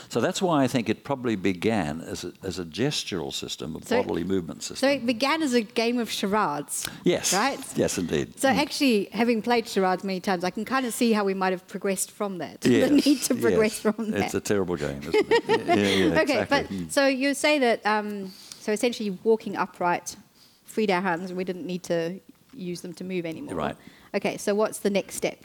[0.10, 3.86] So that's why I think it probably began as a, as a gestural system, a
[3.86, 4.78] so, bodily movement system.
[4.78, 6.88] So it began as a game of charades.
[7.04, 7.34] Yes.
[7.34, 7.60] Right?
[7.76, 8.39] Yes, indeed.
[8.39, 8.58] So mm.
[8.58, 11.68] actually, having played charades many times, I can kind of see how we might have
[11.68, 12.65] progressed from that.
[12.70, 12.89] Yes.
[12.89, 13.80] the need to progress yes.
[13.80, 14.26] from that.
[14.26, 15.44] It's a terrible game, isn't it?
[15.48, 16.46] yeah, yeah, okay, exactly.
[16.48, 16.92] but mm.
[16.92, 20.15] so you say that, um, so essentially walking upright
[20.65, 22.20] freed our hands and we didn't need to
[22.54, 23.56] use them to move anymore.
[23.56, 23.76] Right.
[24.13, 25.44] Okay, so what's the next step?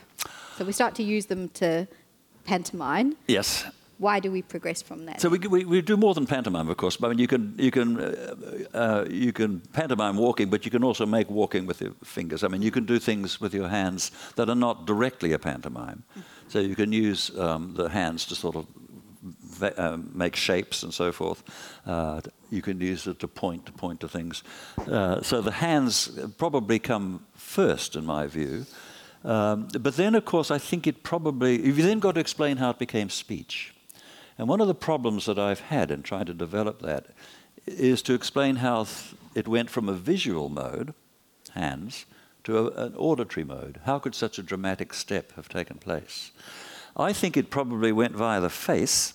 [0.58, 1.88] So we start to use them to
[2.44, 3.16] pantomime.
[3.26, 3.64] Yes
[3.98, 5.20] why do we progress from that?
[5.20, 6.98] So we, we, we, do more than pantomime, of course.
[7.02, 10.82] I mean, you can you can uh, uh, you can pantomime walking, but you can
[10.82, 12.42] also make walking with your fingers.
[12.42, 16.02] I mean, you can do things with your hands that are not directly a pantomime.
[16.48, 18.66] So you can use um, the hands to sort of
[19.62, 21.42] uh, make shapes and so forth.
[21.86, 24.42] Uh, you can use it to point to point to things.
[24.78, 28.66] Uh, so the hands probably come first, in my view.
[29.24, 32.70] Um, but then, of course, I think it probably, you've then got to explain how
[32.70, 33.73] it became speech.
[34.38, 37.06] And one of the problems that I've had in trying to develop that
[37.66, 38.86] is to explain how
[39.34, 40.94] it went from a visual mode,
[41.52, 42.06] hands,
[42.44, 43.80] to a, an auditory mode.
[43.84, 46.32] How could such a dramatic step have taken place?
[46.96, 49.14] I think it probably went via the face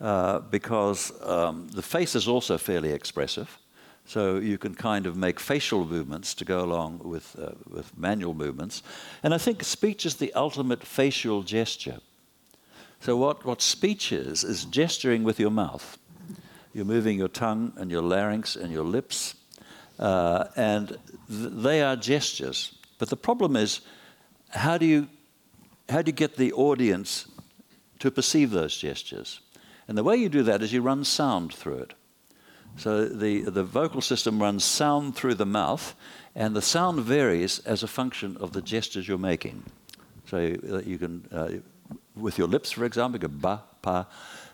[0.00, 3.58] uh, because um, the face is also fairly expressive.
[4.04, 8.34] So you can kind of make facial movements to go along with, uh, with manual
[8.34, 8.82] movements.
[9.22, 11.98] And I think speech is the ultimate facial gesture.
[13.00, 15.98] So, what, what speech is, is gesturing with your mouth.
[16.72, 19.34] You're moving your tongue and your larynx and your lips,
[19.98, 22.74] uh, and th- they are gestures.
[22.98, 23.80] But the problem is,
[24.50, 25.08] how do, you,
[25.88, 27.26] how do you get the audience
[28.00, 29.40] to perceive those gestures?
[29.88, 31.94] And the way you do that is you run sound through it.
[32.76, 35.94] So the, the vocal system runs sound through the mouth,
[36.34, 39.62] and the sound varies as a function of the gestures you're making.
[40.26, 41.48] So you can uh,
[42.16, 44.06] with your lips, for example, you go ba, pa,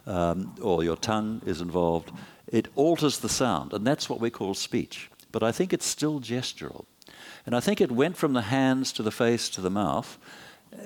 [0.07, 2.11] um, or your tongue is involved,
[2.49, 5.11] it alters the sound, and that's what we call speech.
[5.31, 6.85] But I think it's still gestural.
[7.47, 10.19] And I think it went from the hands to the face to the mouth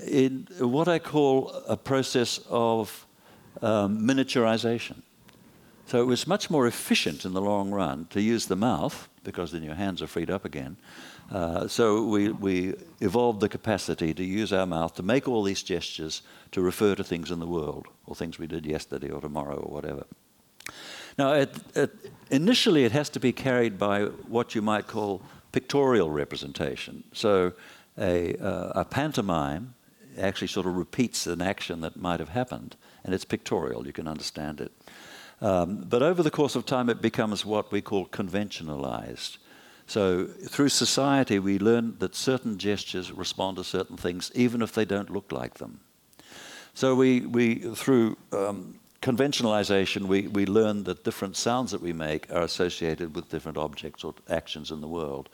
[0.07, 3.07] in what I call a process of
[3.63, 5.03] um, miniaturization.
[5.87, 9.53] So it was much more efficient in the long run to use the mouth, because
[9.53, 10.77] then your hands are freed up again,
[11.31, 15.63] uh, so we, we evolved the capacity to use our mouth to make all these
[15.63, 19.57] gestures to refer to things in the world, or things we did yesterday or tomorrow
[19.57, 20.05] or whatever.
[21.19, 21.91] Now, it, it,
[22.31, 27.05] initially, it has to be carried by what you might call pictorial representation.
[27.13, 27.53] So,
[27.99, 29.75] a, uh, a pantomime
[30.19, 34.07] actually sort of repeats an action that might have happened, and it's pictorial, you can
[34.07, 34.73] understand it.
[35.41, 39.39] Um, but over the course of time, it becomes what we call conventionalized.
[39.87, 44.85] So through society, we learn that certain gestures respond to certain things, even if they
[44.85, 45.81] don't look like them.
[46.75, 52.31] So we, we through um, conventionalization, we, we learn that different sounds that we make
[52.33, 55.29] are associated with different objects or actions in the world.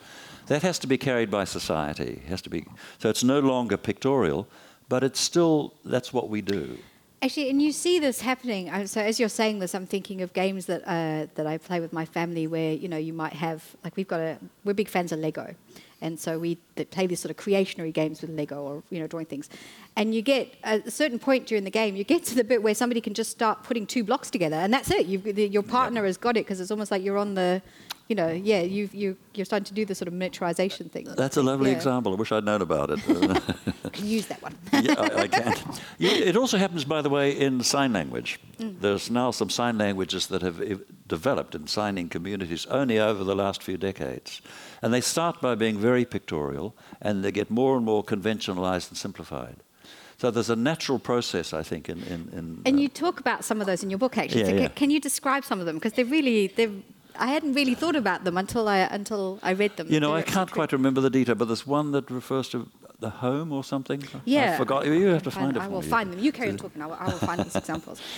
[0.47, 2.21] That has to be carried by society.
[2.23, 2.65] It has to be,
[2.99, 4.47] so it's no longer pictorial,
[4.87, 6.77] but it's still, that's what we do.
[7.23, 8.85] Actually, and you see this happening.
[8.85, 11.93] So as you're saying this, I'm thinking of games that uh, that I play with
[11.93, 15.13] my family, where you know you might have like we've got a we're big fans
[15.13, 15.55] of Lego,
[16.01, 16.55] and so we
[16.91, 19.49] play these sort of creationary games with Lego or you know drawing things,
[19.95, 22.61] and you get at a certain point during the game, you get to the bit
[22.61, 25.05] where somebody can just start putting two blocks together, and that's it.
[25.05, 27.61] You've, your partner has got it because it's almost like you're on the
[28.07, 31.05] you know, yeah, you you you're starting to do the sort of miniaturization thing.
[31.05, 31.77] That's a lovely yeah.
[31.77, 32.11] example.
[32.11, 32.99] I wish I'd known about it.
[34.03, 34.55] use that one.
[34.73, 35.55] yeah, I, I can.
[35.99, 38.39] it also happens, by the way, in sign language.
[38.59, 38.81] Mm.
[38.81, 40.61] There's now some sign languages that have
[41.07, 44.41] developed in signing communities only over the last few decades,
[44.81, 48.97] and they start by being very pictorial, and they get more and more conventionalized and
[48.97, 49.57] simplified.
[50.17, 52.03] So there's a natural process, I think, in.
[52.03, 54.41] in, in and uh, you talk about some of those in your book, actually.
[54.41, 54.67] Yeah, so yeah.
[54.67, 55.75] Can, can, you describe some of them?
[55.75, 56.69] Because they're really they're
[57.15, 59.87] I hadn't really thought about them until I until I read them.
[59.89, 62.67] You know, They're I can't quite remember the detail, but there's one that refers to
[62.99, 64.01] the home or something.
[64.25, 64.85] Yeah, I forgot.
[64.85, 65.61] You have to find, it.
[65.61, 66.19] I will find them.
[66.19, 66.81] You carry on talking.
[66.81, 68.01] I will, I will find these examples.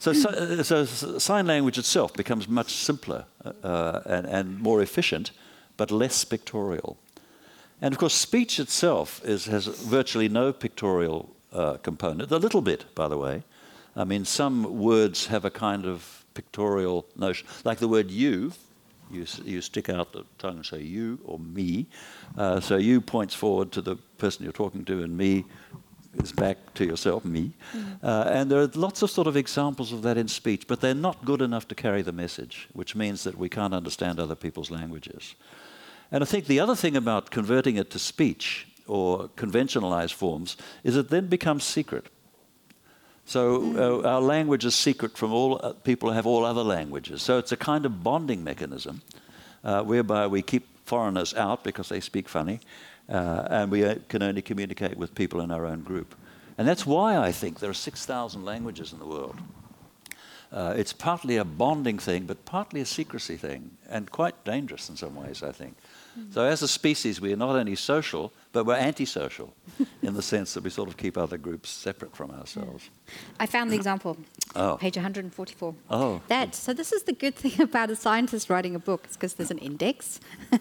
[0.00, 0.84] So, so, uh, so
[1.18, 3.24] sign language itself becomes much simpler
[3.64, 5.32] uh, and, and more efficient,
[5.76, 6.96] but less pictorial.
[7.82, 12.30] And of course, speech itself is, has virtually no pictorial uh, component.
[12.30, 13.42] A little bit, by the way.
[13.96, 18.52] I mean, some words have a kind of pictorial notion, like the word you.
[19.10, 21.86] You, you stick out the tongue and say you or me.
[22.36, 25.44] Uh, so you points forward to the person you're talking to, and me
[26.22, 27.52] is back to yourself, me.
[28.02, 30.94] Uh, and there are lots of sort of examples of that in speech, but they're
[31.08, 34.70] not good enough to carry the message, which means that we can't understand other people's
[34.70, 35.34] languages.
[36.12, 40.96] And I think the other thing about converting it to speech or conventionalized forms is
[40.96, 42.06] it then becomes secret.
[43.28, 47.20] So uh, our language is secret from all uh, people who have all other languages.
[47.20, 49.02] So it's a kind of bonding mechanism
[49.62, 52.58] uh, whereby we keep foreigners out because they speak funny,
[53.06, 56.14] uh, and we uh, can only communicate with people in our own group.
[56.56, 59.36] And that's why I think there are 6,000 languages in the world.
[60.50, 64.96] Uh, it's partly a bonding thing, but partly a secrecy thing, and quite dangerous in
[64.96, 65.76] some ways, I think.
[66.30, 69.54] So, as a species, we are not only social, but we're antisocial
[70.02, 72.90] in the sense that we sort of keep other groups separate from ourselves.
[73.38, 74.16] I found the example.
[74.56, 74.78] Oh.
[74.80, 75.74] Page 144.
[75.90, 76.22] Oh.
[76.28, 76.54] That.
[76.54, 79.02] So this is the good thing about a scientist writing a book.
[79.04, 80.20] It's because there's an index.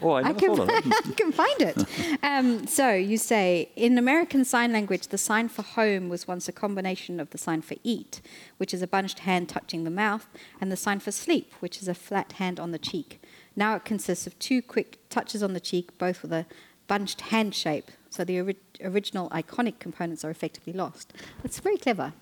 [0.00, 1.02] Oh, I I can, thought of that.
[1.06, 2.18] I can find it.
[2.22, 6.52] Um, so you say in American Sign Language, the sign for home was once a
[6.52, 8.20] combination of the sign for eat,
[8.58, 10.28] which is a bunched hand touching the mouth,
[10.60, 13.20] and the sign for sleep, which is a flat hand on the cheek.
[13.56, 16.46] Now it consists of two quick touches on the cheek, both with a
[16.88, 17.90] bunched hand shape.
[18.10, 21.12] So the ori- original iconic components are effectively lost.
[21.42, 22.12] That's very clever.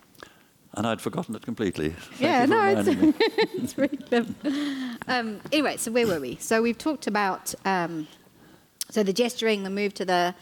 [0.74, 1.90] And I'd forgotten it completely.
[1.90, 2.88] Thank yeah, no, it's,
[3.55, 4.35] it's very clever.
[5.09, 6.37] Um, anyway, so where were we?
[6.37, 8.07] So we've talked about um,
[8.90, 10.35] so the gesturing, the move to the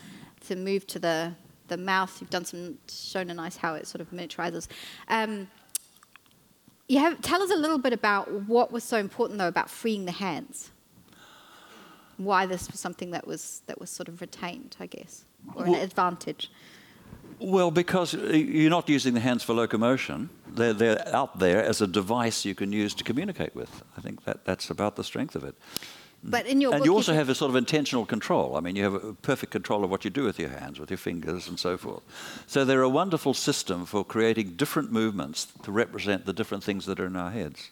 [0.46, 1.34] to move to the
[1.68, 2.20] the mouth.
[2.20, 4.66] You've done some shown a nice how it sort of miniaturizes.
[5.08, 5.48] Um,
[6.88, 10.04] you have tell us a little bit about what was so important though about freeing
[10.04, 10.70] the hands.
[12.16, 15.24] Why this was something that was that was sort of retained, I guess,
[15.54, 16.50] or an advantage.
[17.40, 20.28] Well, because you're not using the hands for locomotion.
[20.46, 23.82] They're, they're out there as a device you can use to communicate with.
[23.98, 25.56] I think that, that's about the strength of it.
[26.22, 28.56] But in your and book, you also said- have a sort of intentional control.
[28.56, 30.90] I mean, you have a perfect control of what you do with your hands, with
[30.90, 32.02] your fingers, and so forth.
[32.46, 37.00] So they're a wonderful system for creating different movements to represent the different things that
[37.00, 37.70] are in our heads.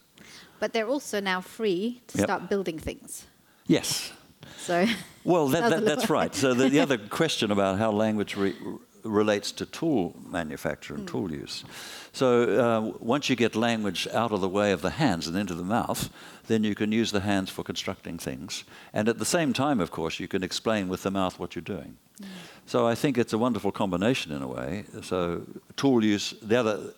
[0.60, 2.26] but they're also now free to Yep.
[2.26, 3.26] start building things.
[3.66, 4.12] Yes.
[4.58, 4.86] So
[5.24, 6.34] Well, that, that, that's right.
[6.34, 8.56] So the, the other question about how language re-
[9.04, 11.64] relates to tool manufacture and tool use.
[12.12, 15.54] So uh, once you get language out of the way of the hands and into
[15.54, 16.10] the mouth,
[16.46, 18.64] then you can use the hands for constructing things.
[18.92, 21.62] And at the same time, of course, you can explain with the mouth what you're
[21.62, 21.96] doing.
[22.18, 22.26] Hmm.
[22.66, 24.84] So I think it's a wonderful combination in a way.
[25.02, 25.42] So
[25.76, 26.94] tool use, the other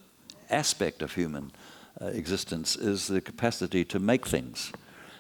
[0.51, 1.53] aspect of human
[2.01, 4.73] uh, existence is the capacity to make things.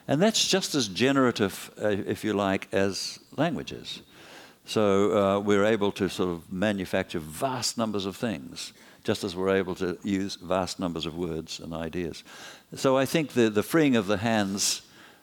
[0.06, 4.02] And that's just as generative, uh, if you like, as language is.
[4.66, 9.54] So uh, we're able to sort of manufacture vast numbers of things, just as we're
[9.56, 12.24] able to use vast numbers of words and ideas.
[12.74, 14.82] So I think the, the freeing of the hands,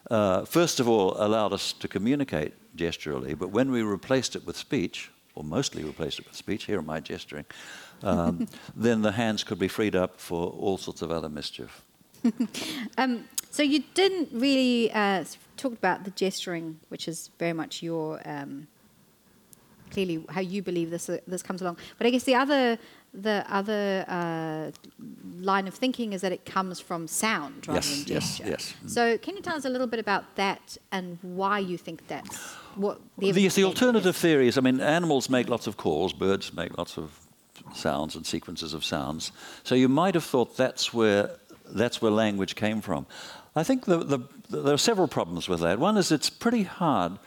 [0.09, 4.57] uh, first of all, allowed us to communicate gesturally, but when we replaced it with
[4.57, 7.45] speech, or mostly replaced it with speech, here am I gesturing,
[8.03, 11.83] um, then the hands could be freed up for all sorts of other mischief.
[12.97, 15.23] Um, so you didn't really uh,
[15.57, 18.67] talk about the gesturing, which is very much your um,
[19.91, 21.77] clearly how you believe this uh, this comes along.
[21.97, 22.77] But I guess the other
[23.13, 24.71] the other uh,
[25.41, 28.49] line of thinking is that it comes from sound rather Yes, than yes, gesture.
[28.49, 28.73] yes.
[28.85, 28.89] Mm.
[28.89, 32.37] So can you tell us a little bit about that and why you think that's
[32.75, 34.21] what the The, the alternative is?
[34.21, 37.19] theory is, I mean, animals make lots of calls, birds make lots of
[37.73, 39.33] sounds and sequences of sounds.
[39.63, 41.31] So you might have thought that's where,
[41.75, 43.05] that's where language came from.
[43.55, 44.19] I think the, the,
[44.49, 45.79] there are several problems with that.
[45.79, 47.19] One is it's pretty hard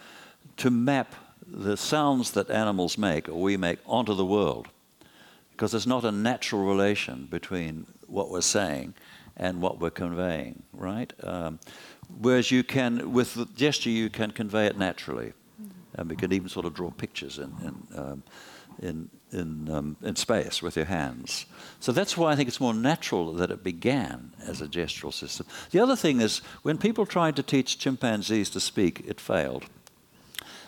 [0.59, 1.15] to map
[1.47, 4.69] the sounds that animals make or we make onto the world
[5.51, 8.95] because there's not a natural relation between what we're saying
[9.37, 11.13] and what we're conveying, right?
[11.23, 11.59] Um,
[12.21, 15.33] whereas you can, with the gesture, you can convey it naturally.
[15.97, 18.23] And we can even sort of draw pictures in, in, um,
[18.83, 21.47] in, in, um, in space with your hands.
[21.81, 25.47] So that's why I think it's more natural that it began as a gestural system.
[25.71, 29.65] The other thing is, when people tried to teach chimpanzees to speak, it failed.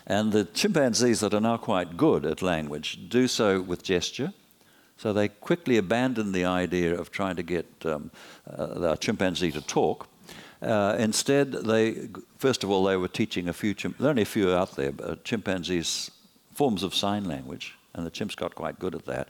[0.07, 4.33] And the chimpanzees that are now quite good at language do so with gesture.
[4.99, 8.11] So they quickly abandoned the idea of trying to get um,
[8.49, 10.09] uh, the chimpanzee to talk.
[10.63, 12.09] Uh, instead, they
[12.39, 13.75] first of all they were teaching a few.
[13.75, 16.11] Chimp- there are only a few out there, but chimpanzees
[16.55, 19.29] forms of sign language, and the chimps got quite good at that.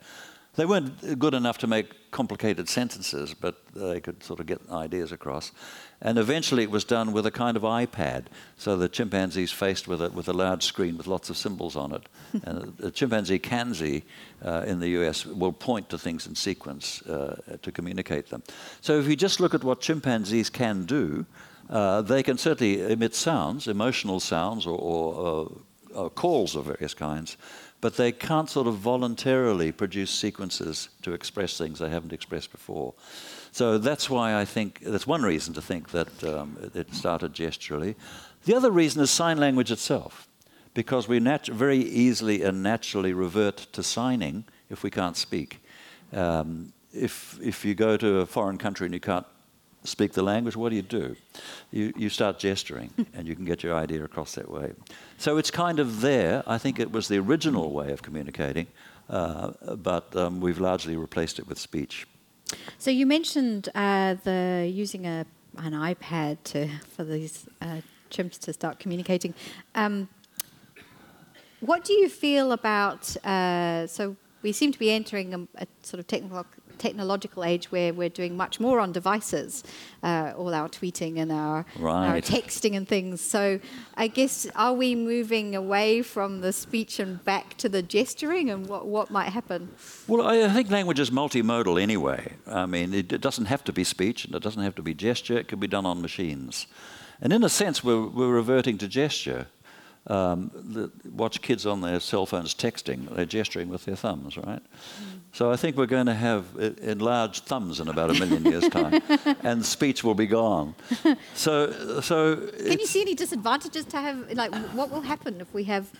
[0.57, 5.12] They weren't good enough to make complicated sentences, but they could sort of get ideas
[5.12, 5.53] across.
[6.01, 8.25] And eventually it was done with a kind of iPad.
[8.57, 11.93] So the chimpanzees faced with it with a large screen with lots of symbols on
[11.93, 12.09] it.
[12.45, 14.03] and a chimpanzee kanzi
[14.43, 18.43] uh, in the US will point to things in sequence uh, to communicate them.
[18.81, 21.27] So if you just look at what chimpanzees can do,
[21.69, 25.53] uh, they can certainly emit sounds, emotional sounds or, or
[25.95, 27.37] uh, calls of various kinds
[27.87, 32.93] but they can't sort of voluntarily produce sequences to express things they haven't expressed before.
[33.53, 37.95] So that's why I think that's one reason to think that um, it started gesturally.
[38.45, 40.26] The other reason is sign language itself,
[40.74, 45.61] because we natu- very easily and naturally revert to signing if we can't speak.
[46.12, 49.26] Um, if, if you go to a foreign country and you can't
[49.87, 51.16] speak the language, what do you do?
[51.70, 54.72] You, you start gesturing, and you can get your idea across that way.
[55.18, 56.43] So it's kind of there.
[56.47, 58.66] I think it was the original way of communicating,
[59.09, 62.07] uh, but um, we've largely replaced it with speech.
[62.78, 65.26] So you mentioned uh, the using a,
[65.59, 67.80] an iPad to, for these uh,
[68.11, 69.34] chimps to start communicating.
[69.74, 70.09] Um,
[71.61, 73.16] what do you feel about?
[73.24, 76.39] Uh, so we seem to be entering a, a sort of technical
[76.79, 79.64] technological age where we're doing much more on devices,
[80.03, 82.09] uh, all our tweeting and our, right.
[82.09, 83.20] our texting and things.
[83.20, 83.61] So
[83.97, 88.66] I guess, are we moving away from the speech and back to the gesturing and
[88.66, 89.70] what, what might happen?
[90.07, 92.35] Well, I think language is multimodal anyway.
[92.47, 94.95] I mean, it, it doesn't have to be speech and it doesn't have to be
[94.95, 96.66] gesture, it can be done on machines.
[97.20, 99.47] And in a sense, we're, we're reverting to gesture.
[100.09, 104.63] Um, the, watch kids on their cell phones texting, they're gesturing with their thumbs, right?
[104.63, 105.17] Mm.
[105.33, 106.47] So I think we're going to have
[106.81, 109.03] enlarged thumbs in about a million years' time,
[109.43, 110.75] and speech will be gone.
[111.35, 114.33] So, so can you see any disadvantages to have?
[114.33, 115.91] Like, what will happen if we have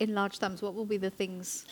[0.00, 0.62] enlarged thumbs?
[0.62, 1.66] What will be the things?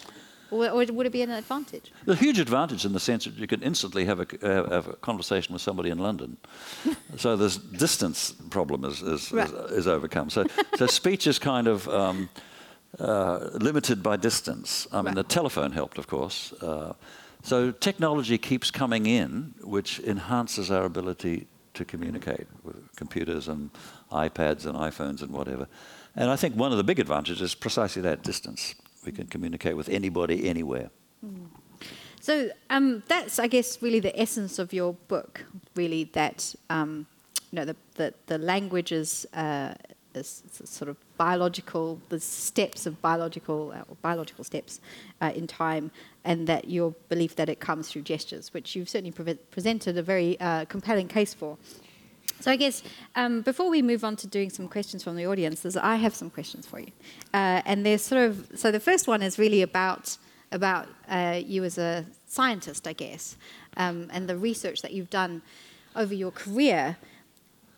[0.53, 1.91] Or, or would it be an advantage?
[2.07, 4.93] A huge advantage in the sense that you can instantly have a, uh, have a
[4.95, 6.37] conversation with somebody in London.
[7.17, 9.49] so this distance problem is, is, right.
[9.49, 10.29] is, is, overcome.
[10.29, 10.45] So,
[10.77, 12.29] so speech is kind of um,
[12.99, 14.87] uh, limited by distance.
[14.93, 15.15] I mean, right.
[15.15, 16.53] the telephone helped, of course.
[16.61, 16.93] Uh,
[17.43, 23.71] so technology keeps coming in, which enhances our ability to communicate with computers and
[24.11, 25.67] iPads and iPhones and whatever.
[26.15, 28.75] And I think one of the big advantages is precisely that distance.
[29.05, 30.91] We can communicate with anybody, anywhere.
[31.25, 31.47] Mm.
[32.21, 35.45] So um, that's, I guess, really the essence of your book.
[35.75, 37.07] Really, that um,
[37.51, 39.75] you know, the the, the language is, uh,
[40.15, 44.81] is sort of biological, the steps of biological, uh, biological steps
[45.21, 45.91] uh, in time,
[46.25, 50.03] and that your belief that it comes through gestures, which you've certainly pre- presented a
[50.03, 51.59] very uh, compelling case for.
[52.43, 52.83] So I guess
[53.15, 56.29] um, before we move on to doing some questions from the audience, I have some
[56.29, 56.93] questions for you,
[57.33, 60.17] uh, and they're sort of so the first one is really about
[60.51, 63.37] about uh, you as a scientist, I guess,
[63.77, 65.43] um, and the research that you've done
[65.97, 66.97] over your career.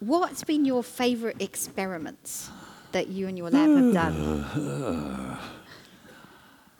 [0.00, 2.50] What's been your favourite experiments?
[2.94, 4.44] that you and your lab have done?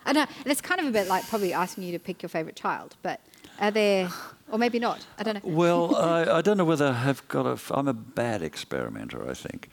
[0.07, 2.29] I know and it's kind of a bit like probably asking you to pick your
[2.29, 3.21] favourite child, but
[3.61, 4.09] are there,
[4.51, 5.05] or maybe not?
[5.19, 5.51] I don't know.
[5.51, 7.59] Well, I, I don't know whether I've got a.
[7.75, 9.29] I'm a bad experimenter.
[9.29, 9.69] I think.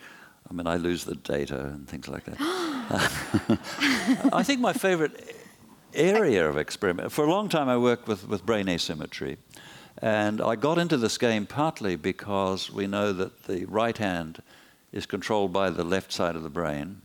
[0.49, 2.35] I mean, I lose the data and things like that.
[4.33, 5.13] I think my favourite
[5.93, 7.11] area of experiment.
[7.11, 9.37] For a long time, I worked with, with brain asymmetry.
[10.01, 14.41] And I got into this game partly because we know that the right hand
[14.91, 17.01] is controlled by the left side of the brain.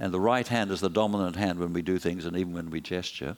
[0.00, 2.70] And the right hand is the dominant hand when we do things and even when
[2.70, 3.36] we gesture.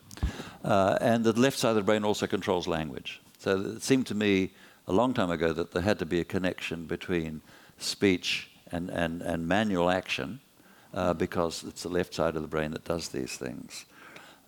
[0.65, 3.21] Uh, and the left side of the brain also controls language.
[3.39, 4.53] So it seemed to me
[4.87, 7.43] a long time ago that there had to be a connection between
[7.79, 10.39] speech and, and, and manual action
[10.95, 13.85] uh, because it's the left side of the brain that does these things.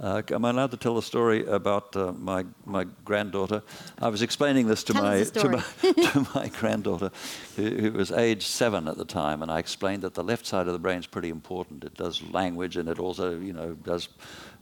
[0.01, 3.63] Uh, am I allowed to tell a story about uh, my, my granddaughter?
[4.01, 7.13] I was explaining this to, my, to my, to my granddaughter,
[7.55, 10.67] who, who, was age seven at the time, and I explained that the left side
[10.67, 11.85] of the brain is pretty important.
[11.85, 14.09] It does language, and it also, you know, does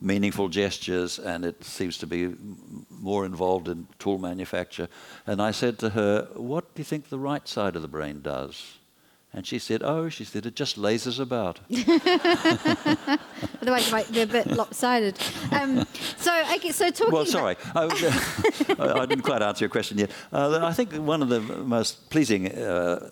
[0.03, 2.35] meaningful gestures, and it seems to be
[2.91, 4.89] more involved in tool manufacture.
[5.26, 8.20] And I said to her, "What do you think the right side of the brain
[8.20, 8.80] does?"
[9.35, 11.61] And she said, Oh, she said, it just lasers about.
[13.62, 15.18] Otherwise, you might be a bit lopsided.
[15.51, 15.87] Um,
[16.18, 17.14] so, okay, so talking.
[17.14, 17.85] Well, sorry, I,
[18.78, 20.11] I, didn't quite answer your question yet.
[20.33, 23.09] Uh, I think one of the most pleasing uh,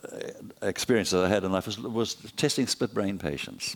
[0.61, 3.75] experiences I had in life was, was, testing split brain patients.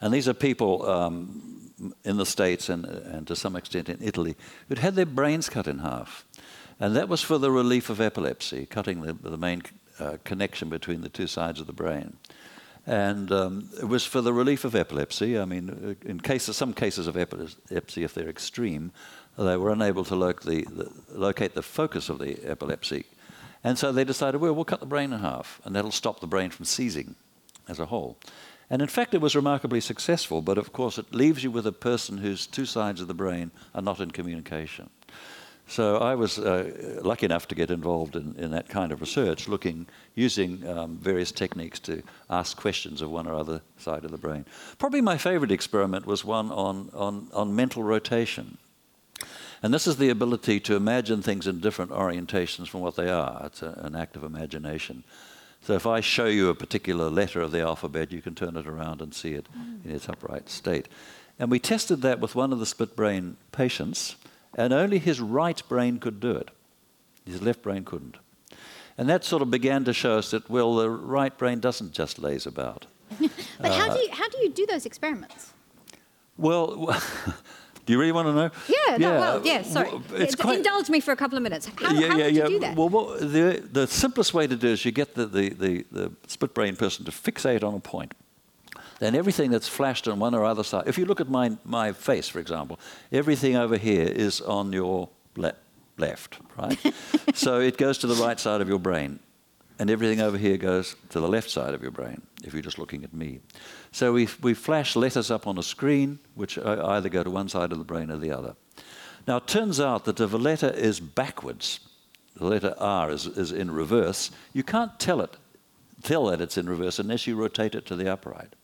[0.00, 1.72] And these are people um,
[2.04, 4.36] in the States and, and to some extent in Italy
[4.68, 6.24] who'd had their brains cut in half.
[6.78, 9.62] And that was for the relief of epilepsy, cutting the, the main
[9.98, 12.16] uh, connection between the two sides of the brain.
[12.86, 15.38] And um, it was for the relief of epilepsy.
[15.38, 18.92] I mean, uh, in cases, some cases of epilepsy, if they're extreme,
[19.36, 23.04] they were unable to lo- the, the, locate the focus of the epilepsy.
[23.64, 26.26] And so they decided, well, we'll cut the brain in half, and that'll stop the
[26.28, 27.16] brain from seizing
[27.68, 28.18] as a whole.
[28.70, 31.72] And in fact, it was remarkably successful, but of course, it leaves you with a
[31.72, 34.90] person whose two sides of the brain are not in communication.
[35.68, 39.48] So I was uh, lucky enough to get involved in, in that kind of research,
[39.48, 44.18] looking, using um, various techniques to ask questions of one or other side of the
[44.18, 44.46] brain.
[44.78, 48.58] Probably my favorite experiment was one on, on, on mental rotation.
[49.62, 53.42] And this is the ability to imagine things in different orientations from what they are.
[53.46, 55.02] It's a, an act of imagination.
[55.62, 58.68] So if I show you a particular letter of the alphabet, you can turn it
[58.68, 59.84] around and see it mm.
[59.84, 60.86] in its upright state.
[61.40, 64.14] And we tested that with one of the split brain patients
[64.56, 66.50] and only his right brain could do it.
[67.24, 68.16] His left brain couldn't.
[68.98, 72.18] And that sort of began to show us that, well, the right brain doesn't just
[72.18, 72.86] laze about.
[73.20, 73.30] but
[73.60, 75.52] uh, how, do you, how do you do those experiments?
[76.38, 76.76] Well,
[77.86, 78.50] do you really want to know?
[78.68, 79.20] Yeah, no, yeah.
[79.20, 79.90] well, yeah, sorry.
[80.14, 81.68] It's quite, Indulge me for a couple of minutes.
[81.76, 82.46] How, yeah, how yeah, yeah.
[82.46, 82.76] do that?
[82.76, 86.54] Well, the, the simplest way to do is you get the, the, the, the split
[86.54, 88.14] brain person to fixate on a point
[88.98, 91.92] then everything that's flashed on one or other side, if you look at my, my
[91.92, 92.78] face, for example,
[93.12, 95.54] everything over here is on your le-
[95.98, 96.78] left, right?
[97.34, 99.18] so it goes to the right side of your brain,
[99.78, 102.78] and everything over here goes to the left side of your brain, if you're just
[102.78, 103.40] looking at me.
[103.92, 107.72] So we, we flash letters up on a screen, which either go to one side
[107.72, 108.56] of the brain or the other.
[109.26, 111.80] Now, it turns out that if a letter is backwards,
[112.36, 115.36] the letter R is, is in reverse, you can't tell it,
[116.02, 118.54] tell that it's in reverse unless you rotate it to the upright.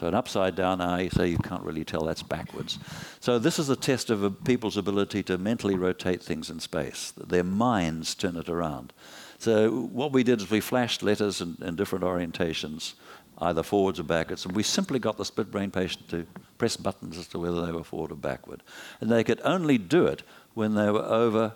[0.00, 2.78] So an upside down eye, so you can't really tell that's backwards.
[3.20, 7.12] So this is a test of a, people's ability to mentally rotate things in space.
[7.18, 8.94] Their minds turn it around.
[9.36, 12.94] So what we did is we flashed letters in, in different orientations,
[13.42, 16.26] either forwards or backwards, and we simply got the split brain patient to
[16.56, 18.62] press buttons as to whether they were forward or backward.
[19.02, 20.22] And they could only do it
[20.54, 21.52] when they were over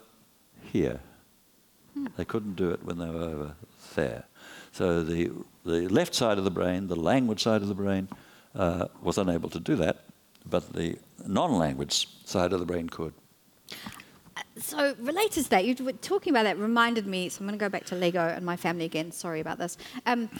[0.70, 1.00] here.
[1.94, 2.08] Hmm.
[2.18, 3.54] They couldn't do it when they were over
[3.94, 4.24] there.
[4.72, 5.30] So the,
[5.64, 8.08] the left side of the brain, the language side of the brain,
[8.54, 10.04] uh, was unable to do that,
[10.46, 13.14] but the non language side of the brain could.
[14.58, 17.28] So, related to that, you were talking about that reminded me.
[17.28, 19.10] So, I'm going to go back to Lego and my family again.
[19.12, 19.76] Sorry about this.
[20.06, 20.30] Um,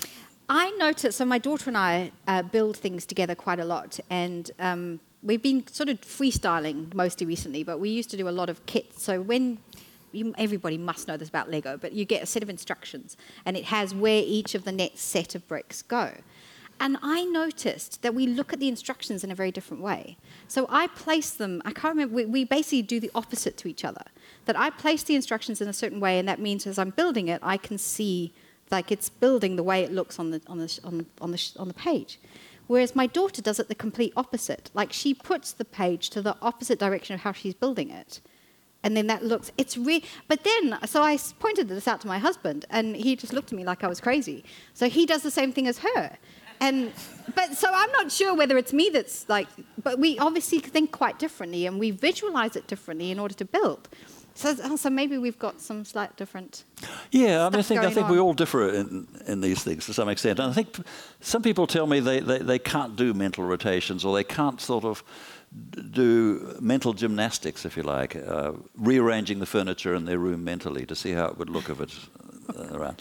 [0.49, 4.51] I noticed, so my daughter and I uh, build things together quite a lot, and
[4.59, 8.51] um, we've been sort of freestyling mostly recently, but we used to do a lot
[8.51, 9.03] of kits.
[9.03, 9.59] So, when
[10.13, 13.57] you, everybody must know this about Lego, but you get a set of instructions, and
[13.57, 16.13] it has where each of the next set of bricks go.
[16.81, 20.17] And I noticed that we look at the instructions in a very different way.
[20.49, 23.85] So I place them, I can't remember, we, we, basically do the opposite to each
[23.85, 24.05] other.
[24.47, 27.29] That I place the instructions in a certain way, and that means as I'm building
[27.29, 28.33] it, I can see
[28.71, 31.69] like it's building the way it looks on the, on the, on, on the, on
[31.69, 32.19] the page.
[32.67, 34.71] Whereas my daughter does it the complete opposite.
[34.75, 38.21] Like she puts the page to the opposite direction of how she's building it.
[38.83, 40.03] And then that looks, it's real.
[40.29, 43.57] But then, so I pointed this out to my husband, and he just looked at
[43.57, 44.45] me like I was crazy.
[44.75, 46.19] So he does the same thing as her.
[46.61, 46.93] And
[47.35, 49.49] but so I'm not sure whether it's me that's like,
[49.83, 53.89] but we obviously think quite differently and we visualize it differently in order to build.
[54.37, 56.65] So, oh, so maybe we've got some slight different.
[57.13, 58.13] Yeah, I mean, I think I think on.
[58.13, 60.77] we all differ in, in these things to some extent, and I think
[61.21, 64.85] some people tell me they, they, they can't do mental rotations or they can't sort
[64.85, 65.05] of
[65.93, 70.97] do mental gymnastics, if you like, uh, rearranging the furniture in their room mentally to
[70.97, 72.09] see how it would look if it's
[72.59, 73.01] uh, around.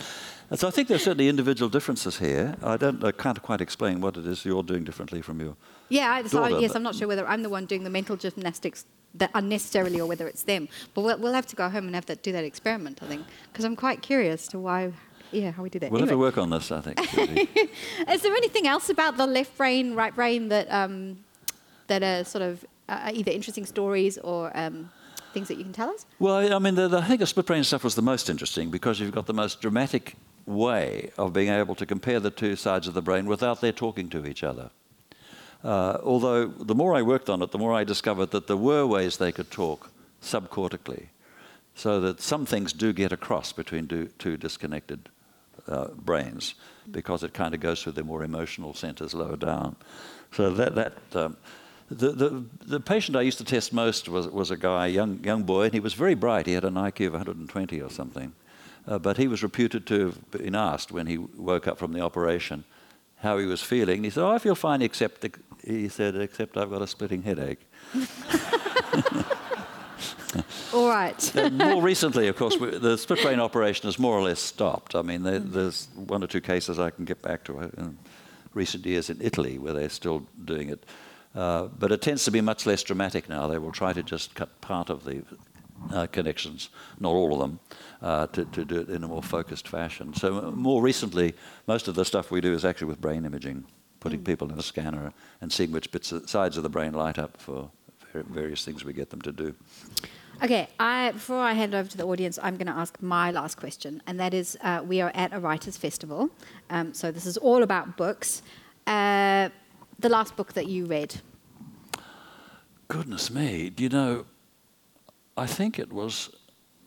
[0.50, 2.56] And so I think there's certainly individual differences here.
[2.62, 5.56] I don't, I can't quite explain what it is you're doing differently from your.
[5.90, 8.86] Yeah, so daughter, yes, I'm not sure whether I'm the one doing the mental gymnastics
[9.16, 10.68] that unnecessarily or whether it's them.
[10.94, 13.26] But we'll, we'll have to go home and have that do that experiment, I think,
[13.52, 14.92] because I'm quite curious to why.
[15.32, 15.92] Yeah, how we do that.
[15.92, 16.12] We'll anyway.
[16.12, 17.00] have to work on this, I think.
[18.12, 21.24] is there anything else about the left brain, right brain that um,
[21.88, 24.92] that are sort of uh, either interesting stories or um,
[25.34, 26.06] things that you can tell us?
[26.20, 28.70] Well, I mean, the, the, I think the split brain stuff was the most interesting
[28.70, 30.16] because you've got the most dramatic
[30.46, 34.10] way of being able to compare the two sides of the brain without their talking
[34.10, 34.70] to each other.
[35.64, 38.86] Uh, although the more I worked on it, the more I discovered that there were
[38.86, 39.90] ways they could talk
[40.22, 41.08] subcortically,
[41.76, 45.10] so that some things do get across between two, two disconnected
[45.68, 46.56] uh, brains,
[46.92, 49.78] because it kind of goes through the more emotional centers lower down.
[50.34, 51.38] So that that um,
[51.90, 55.44] the, the, the patient I used to test most was, was a guy, young, young
[55.44, 56.48] boy, and he was very bright.
[56.48, 58.34] He had an IQ of 120 or something.
[58.86, 62.02] Uh, but he was reputed to have been asked when he woke up from the
[62.02, 62.66] operation
[63.18, 63.98] how he was feeling.
[63.98, 65.26] And he said, Oh, I feel fine, except,
[65.66, 67.62] he said, except I've got a splitting headache.
[70.74, 71.36] All right.
[71.52, 74.96] More recently, of course, we, the split brain operation has more or less stopped.
[74.96, 77.98] I mean, there, there's one or two cases I can get back to in
[78.54, 80.86] recent years in Italy where they're still doing it.
[81.36, 83.48] Uh, but it tends to be much less dramatic now.
[83.48, 85.24] They will try to just cut part of the
[85.92, 86.70] uh, connections,
[87.00, 87.60] not all of them,
[88.02, 90.14] uh, to, to do it in a more focused fashion.
[90.14, 91.34] So, uh, more recently,
[91.68, 93.66] most of the stuff we do is actually with brain imaging,
[94.00, 94.26] putting mm.
[94.26, 97.70] people in a scanner and seeing which bits sides of the brain light up for
[98.14, 99.56] various things we get them to do.
[100.44, 103.56] Okay, I, before I hand over to the audience, I'm going to ask my last
[103.58, 106.30] question, and that is uh, we are at a writers' festival,
[106.70, 108.42] um, so this is all about books.
[108.88, 109.50] Uh,
[110.00, 111.22] the last book that you read?
[112.88, 114.26] Goodness me, do you know,
[115.36, 116.30] I think it was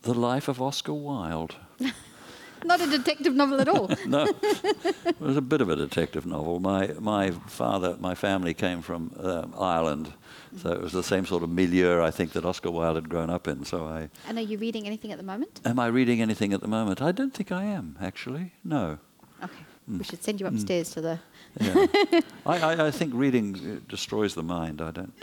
[0.03, 1.57] The Life of Oscar Wilde.
[2.65, 3.89] Not a detective novel at all.
[4.07, 6.59] no, it was a bit of a detective novel.
[6.59, 10.13] My my father, my family came from uh, Ireland,
[10.57, 13.31] so it was the same sort of milieu I think that Oscar Wilde had grown
[13.31, 13.65] up in.
[13.65, 14.09] So I.
[14.27, 15.61] And are you reading anything at the moment?
[15.65, 17.03] Am I reading anything at the moment?
[17.03, 18.53] I don't think I am actually.
[18.65, 18.99] No.
[19.45, 19.65] Okay.
[19.89, 19.99] Mm.
[19.99, 20.95] We should send you upstairs mm.
[20.95, 21.19] to the.
[21.61, 22.21] Yeah.
[22.47, 24.83] I, I, I, think reading uh, destroys the mind.
[24.83, 25.15] I don't.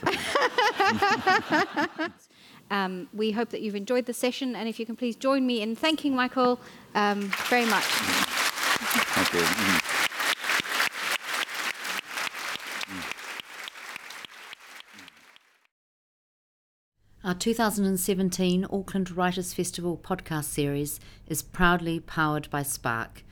[2.72, 5.62] Um, we hope that you've enjoyed the session, and if you can please join me
[5.62, 6.60] in thanking Michael
[6.96, 7.84] um, very much.
[7.84, 9.40] Thank you.
[9.40, 9.94] Mm.
[17.26, 23.24] Our 2017 Auckland Writers Festival podcast series is proudly powered by Spark.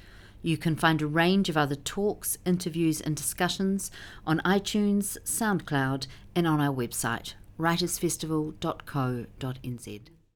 [0.41, 3.91] You can find a range of other talks, interviews, and discussions
[4.25, 10.20] on iTunes, SoundCloud, and on our website, writersfestival.co.nz.